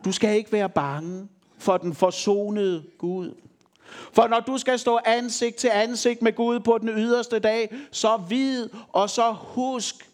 du 0.06 0.12
skal 0.12 0.38
ikke 0.38 0.52
være 0.52 0.70
bange 0.70 1.28
for 1.58 1.78
den 1.78 1.94
forsonede 1.94 2.84
Gud. 2.98 3.34
For 4.14 4.28
når 4.28 4.40
du 4.40 4.58
skal 4.58 4.80
stå 4.80 5.00
ansigt 5.06 5.56
til 5.56 5.70
ansigt 5.74 6.22
med 6.22 6.34
Gud 6.34 6.60
på 6.60 6.78
den 6.78 6.90
yderste 6.90 7.40
dag, 7.40 7.74
så 7.92 8.18
vid 8.18 8.70
og 8.90 9.10
så 9.10 9.32
husk, 9.32 10.10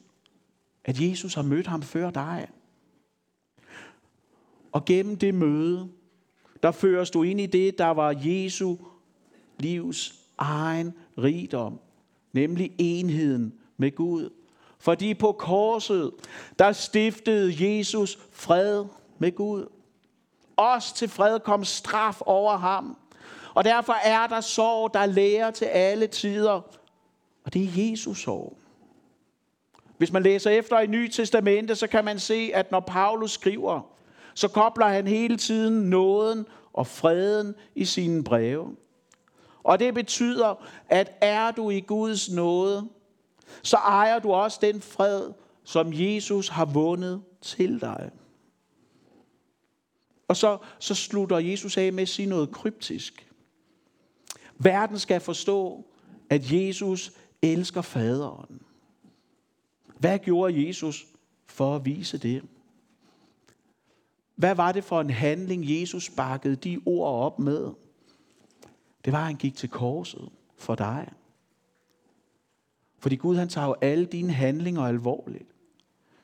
at 0.85 0.99
Jesus 0.99 1.33
har 1.33 1.41
mødt 1.41 1.67
ham 1.67 1.81
før 1.81 2.09
dig. 2.09 2.47
Og 4.71 4.85
gennem 4.85 5.17
det 5.17 5.33
møde, 5.33 5.89
der 6.63 6.71
føres 6.71 7.11
du 7.11 7.23
ind 7.23 7.41
i 7.41 7.45
det, 7.45 7.77
der 7.77 7.87
var 7.87 8.15
Jesu 8.23 8.75
livs 9.59 10.19
egen 10.37 10.93
rigdom, 11.17 11.79
nemlig 12.33 12.71
enheden 12.77 13.53
med 13.77 13.95
Gud. 13.95 14.29
Fordi 14.85 15.13
på 15.13 15.31
korset, 15.31 16.11
der 16.59 16.71
stiftede 16.71 17.55
Jesus 17.59 18.19
fred 18.31 18.85
med 19.19 19.35
Gud. 19.35 19.65
Os 20.57 20.91
til 20.91 21.09
fred 21.09 21.39
kom 21.39 21.63
straf 21.63 22.21
over 22.21 22.57
ham. 22.57 22.97
Og 23.53 23.63
derfor 23.63 23.93
er 23.93 24.27
der 24.27 24.41
sorg, 24.41 24.93
der 24.93 25.05
lærer 25.05 25.51
til 25.51 25.65
alle 25.65 26.07
tider. 26.07 26.61
Og 27.45 27.53
det 27.53 27.63
er 27.63 27.89
Jesus 27.89 28.17
sorg. 28.17 28.57
Hvis 29.97 30.11
man 30.11 30.23
læser 30.23 30.49
efter 30.49 30.79
i 30.79 30.87
Nye 30.87 31.09
Testamente, 31.09 31.75
så 31.75 31.87
kan 31.87 32.05
man 32.05 32.19
se, 32.19 32.51
at 32.53 32.71
når 32.71 32.79
Paulus 32.79 33.31
skriver, 33.31 33.81
så 34.33 34.47
kobler 34.47 34.87
han 34.87 35.07
hele 35.07 35.37
tiden 35.37 35.89
nåden 35.89 36.45
og 36.73 36.87
freden 36.87 37.55
i 37.75 37.85
sine 37.85 38.23
breve. 38.23 38.75
Og 39.63 39.79
det 39.79 39.93
betyder, 39.93 40.65
at 40.89 41.17
er 41.21 41.51
du 41.51 41.69
i 41.69 41.79
Guds 41.79 42.31
nåde, 42.31 42.89
så 43.63 43.77
ejer 43.77 44.19
du 44.19 44.33
også 44.33 44.59
den 44.61 44.81
fred, 44.81 45.31
som 45.63 45.93
Jesus 45.93 46.49
har 46.49 46.65
vundet 46.65 47.23
til 47.41 47.81
dig. 47.81 48.11
Og 50.27 50.35
så, 50.35 50.57
så 50.79 50.95
slutter 50.95 51.37
Jesus 51.37 51.77
af 51.77 51.93
med 51.93 52.01
at 52.01 52.09
sige 52.09 52.25
noget 52.25 52.51
kryptisk. 52.51 53.31
Verden 54.57 54.99
skal 54.99 55.21
forstå, 55.21 55.85
at 56.29 56.51
Jesus 56.51 57.11
elsker 57.41 57.81
faderen. 57.81 58.61
Hvad 59.99 60.19
gjorde 60.19 60.67
Jesus 60.67 61.07
for 61.45 61.75
at 61.75 61.85
vise 61.85 62.17
det? 62.17 62.43
Hvad 64.35 64.55
var 64.55 64.71
det 64.71 64.83
for 64.83 65.01
en 65.01 65.09
handling, 65.09 65.63
Jesus 65.81 66.09
bakkede 66.09 66.55
de 66.55 66.81
ord 66.85 67.25
op 67.25 67.39
med? 67.39 67.71
Det 69.05 69.13
var, 69.13 69.19
at 69.19 69.25
han 69.25 69.35
gik 69.35 69.55
til 69.55 69.69
korset 69.69 70.29
for 70.57 70.75
dig. 70.75 71.11
Fordi 73.05 73.15
Gud 73.15 73.35
han 73.35 73.49
tager 73.49 73.67
jo 73.67 73.75
alle 73.81 74.05
dine 74.05 74.33
handlinger 74.33 74.81
alvorligt. 74.81 75.49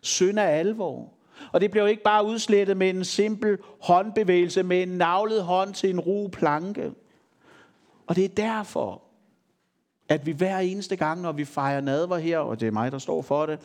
Synd 0.01 0.39
er 0.39 0.43
alvor. 0.43 1.09
Og 1.51 1.61
det 1.61 1.71
bliver 1.71 1.83
jo 1.83 1.89
ikke 1.89 2.03
bare 2.03 2.25
udslettet 2.25 2.77
med 2.77 2.89
en 2.89 3.05
simpel 3.05 3.57
håndbevægelse, 3.81 4.63
med 4.63 4.83
en 4.83 4.87
navlet 4.87 5.43
hånd 5.43 5.73
til 5.73 5.89
en 5.89 5.99
ru 5.99 6.27
planke. 6.27 6.91
Og 8.07 8.15
det 8.15 8.25
er 8.25 8.29
derfor, 8.29 9.01
at 10.09 10.25
vi 10.25 10.31
hver 10.31 10.57
eneste 10.57 10.95
gang, 10.95 11.21
når 11.21 11.31
vi 11.31 11.45
fejrer 11.45 11.81
nadver 11.81 12.17
her, 12.17 12.39
og 12.39 12.59
det 12.59 12.67
er 12.67 12.71
mig, 12.71 12.91
der 12.91 12.97
står 12.97 13.21
for 13.21 13.45
det, 13.45 13.59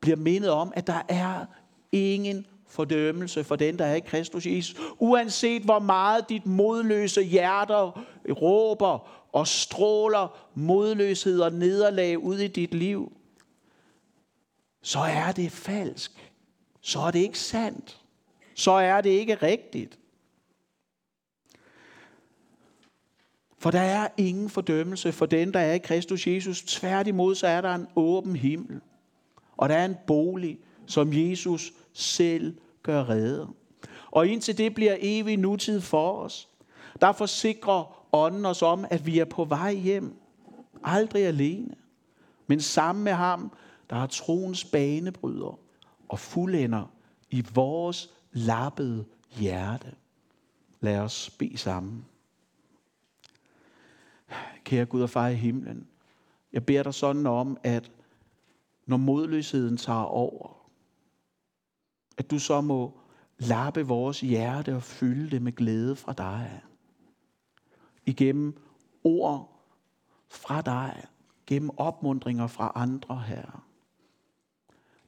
bliver 0.00 0.16
mindet 0.16 0.50
om, 0.50 0.72
at 0.76 0.86
der 0.86 1.02
er 1.08 1.46
ingen 1.92 2.46
fordømmelse 2.68 3.44
for 3.44 3.56
den, 3.56 3.78
der 3.78 3.84
er 3.84 3.94
i 3.94 4.00
Kristus 4.00 4.46
Jesus. 4.46 4.80
Uanset 4.98 5.62
hvor 5.62 5.78
meget 5.78 6.28
dit 6.28 6.46
modløse 6.46 7.22
hjerter 7.22 8.04
råber 8.30 9.19
og 9.32 9.46
stråler 9.46 10.50
modløshed 10.54 11.40
og 11.40 11.52
nederlag 11.52 12.18
ud 12.18 12.38
i 12.38 12.48
dit 12.48 12.74
liv, 12.74 13.12
så 14.82 14.98
er 14.98 15.32
det 15.32 15.52
falsk. 15.52 16.32
Så 16.80 17.00
er 17.00 17.10
det 17.10 17.18
ikke 17.18 17.38
sandt. 17.38 18.00
Så 18.54 18.70
er 18.70 19.00
det 19.00 19.10
ikke 19.10 19.34
rigtigt. 19.34 19.98
For 23.58 23.70
der 23.70 23.80
er 23.80 24.08
ingen 24.16 24.50
fordømmelse 24.50 25.12
for 25.12 25.26
den, 25.26 25.54
der 25.54 25.60
er 25.60 25.72
i 25.72 25.78
Kristus 25.78 26.26
Jesus. 26.26 26.62
Tværtimod 26.62 27.34
så 27.34 27.46
er 27.46 27.60
der 27.60 27.74
en 27.74 27.86
åben 27.96 28.36
himmel. 28.36 28.80
Og 29.56 29.68
der 29.68 29.74
er 29.74 29.84
en 29.84 29.96
bolig, 30.06 30.58
som 30.86 31.12
Jesus 31.12 31.72
selv 31.92 32.58
gør 32.82 33.08
redde. 33.08 33.48
Og 34.10 34.26
indtil 34.26 34.58
det 34.58 34.74
bliver 34.74 34.96
evig 35.00 35.36
nutid 35.36 35.80
for 35.80 36.12
os, 36.12 36.48
der 37.00 37.12
forsikrer 37.12 37.99
ånden 38.12 38.46
os 38.46 38.62
om, 38.62 38.84
at 38.90 39.06
vi 39.06 39.18
er 39.18 39.24
på 39.24 39.44
vej 39.44 39.74
hjem. 39.74 40.16
Aldrig 40.84 41.26
alene, 41.26 41.74
men 42.46 42.60
sammen 42.60 43.04
med 43.04 43.12
ham, 43.12 43.52
der 43.90 43.96
er 43.96 44.06
troens 44.06 44.64
banebryder 44.64 45.58
og 46.08 46.18
fuldender 46.18 46.92
i 47.30 47.44
vores 47.54 48.10
lappede 48.32 49.04
hjerte. 49.30 49.94
Lad 50.80 50.98
os 50.98 51.30
bede 51.38 51.58
sammen. 51.58 52.04
Kære 54.64 54.86
Gud 54.86 55.02
og 55.02 55.10
far 55.10 55.28
i 55.28 55.34
himlen, 55.34 55.86
jeg 56.52 56.66
beder 56.66 56.82
dig 56.82 56.94
sådan 56.94 57.26
om, 57.26 57.58
at 57.62 57.90
når 58.86 58.96
modløsheden 58.96 59.76
tager 59.76 60.02
over, 60.02 60.56
at 62.18 62.30
du 62.30 62.38
så 62.38 62.60
må 62.60 62.98
lappe 63.38 63.86
vores 63.86 64.20
hjerte 64.20 64.76
og 64.76 64.82
fylde 64.82 65.30
det 65.30 65.42
med 65.42 65.52
glæde 65.52 65.96
fra 65.96 66.12
dig. 66.12 66.62
Igennem 68.06 68.60
ord 69.04 69.62
fra 70.28 70.62
dig, 70.62 71.06
gennem 71.46 71.70
opmundringer 71.76 72.46
fra 72.46 72.72
andre 72.74 73.20
herre. 73.20 73.60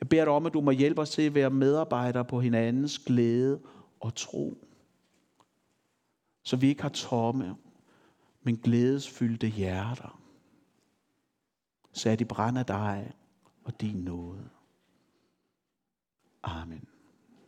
Jeg 0.00 0.08
beder 0.08 0.24
dig 0.24 0.32
om, 0.32 0.46
at 0.46 0.52
du 0.52 0.60
må 0.60 0.70
hjælpe 0.70 1.00
os 1.00 1.10
til 1.10 1.22
at 1.22 1.34
være 1.34 1.50
medarbejdere 1.50 2.24
på 2.24 2.40
hinandens 2.40 2.98
glæde 2.98 3.60
og 4.00 4.14
tro. 4.14 4.68
Så 6.42 6.56
vi 6.56 6.68
ikke 6.68 6.82
har 6.82 6.88
tomme, 6.88 7.56
men 8.42 8.56
glædesfyldte 8.56 9.48
hjerter. 9.48 10.20
Sat 11.92 12.20
i 12.20 12.24
brand 12.24 12.58
af 12.58 12.66
dig 12.66 13.12
og 13.64 13.80
din 13.80 13.96
nåde. 13.96 14.48
Amen. 16.42 16.91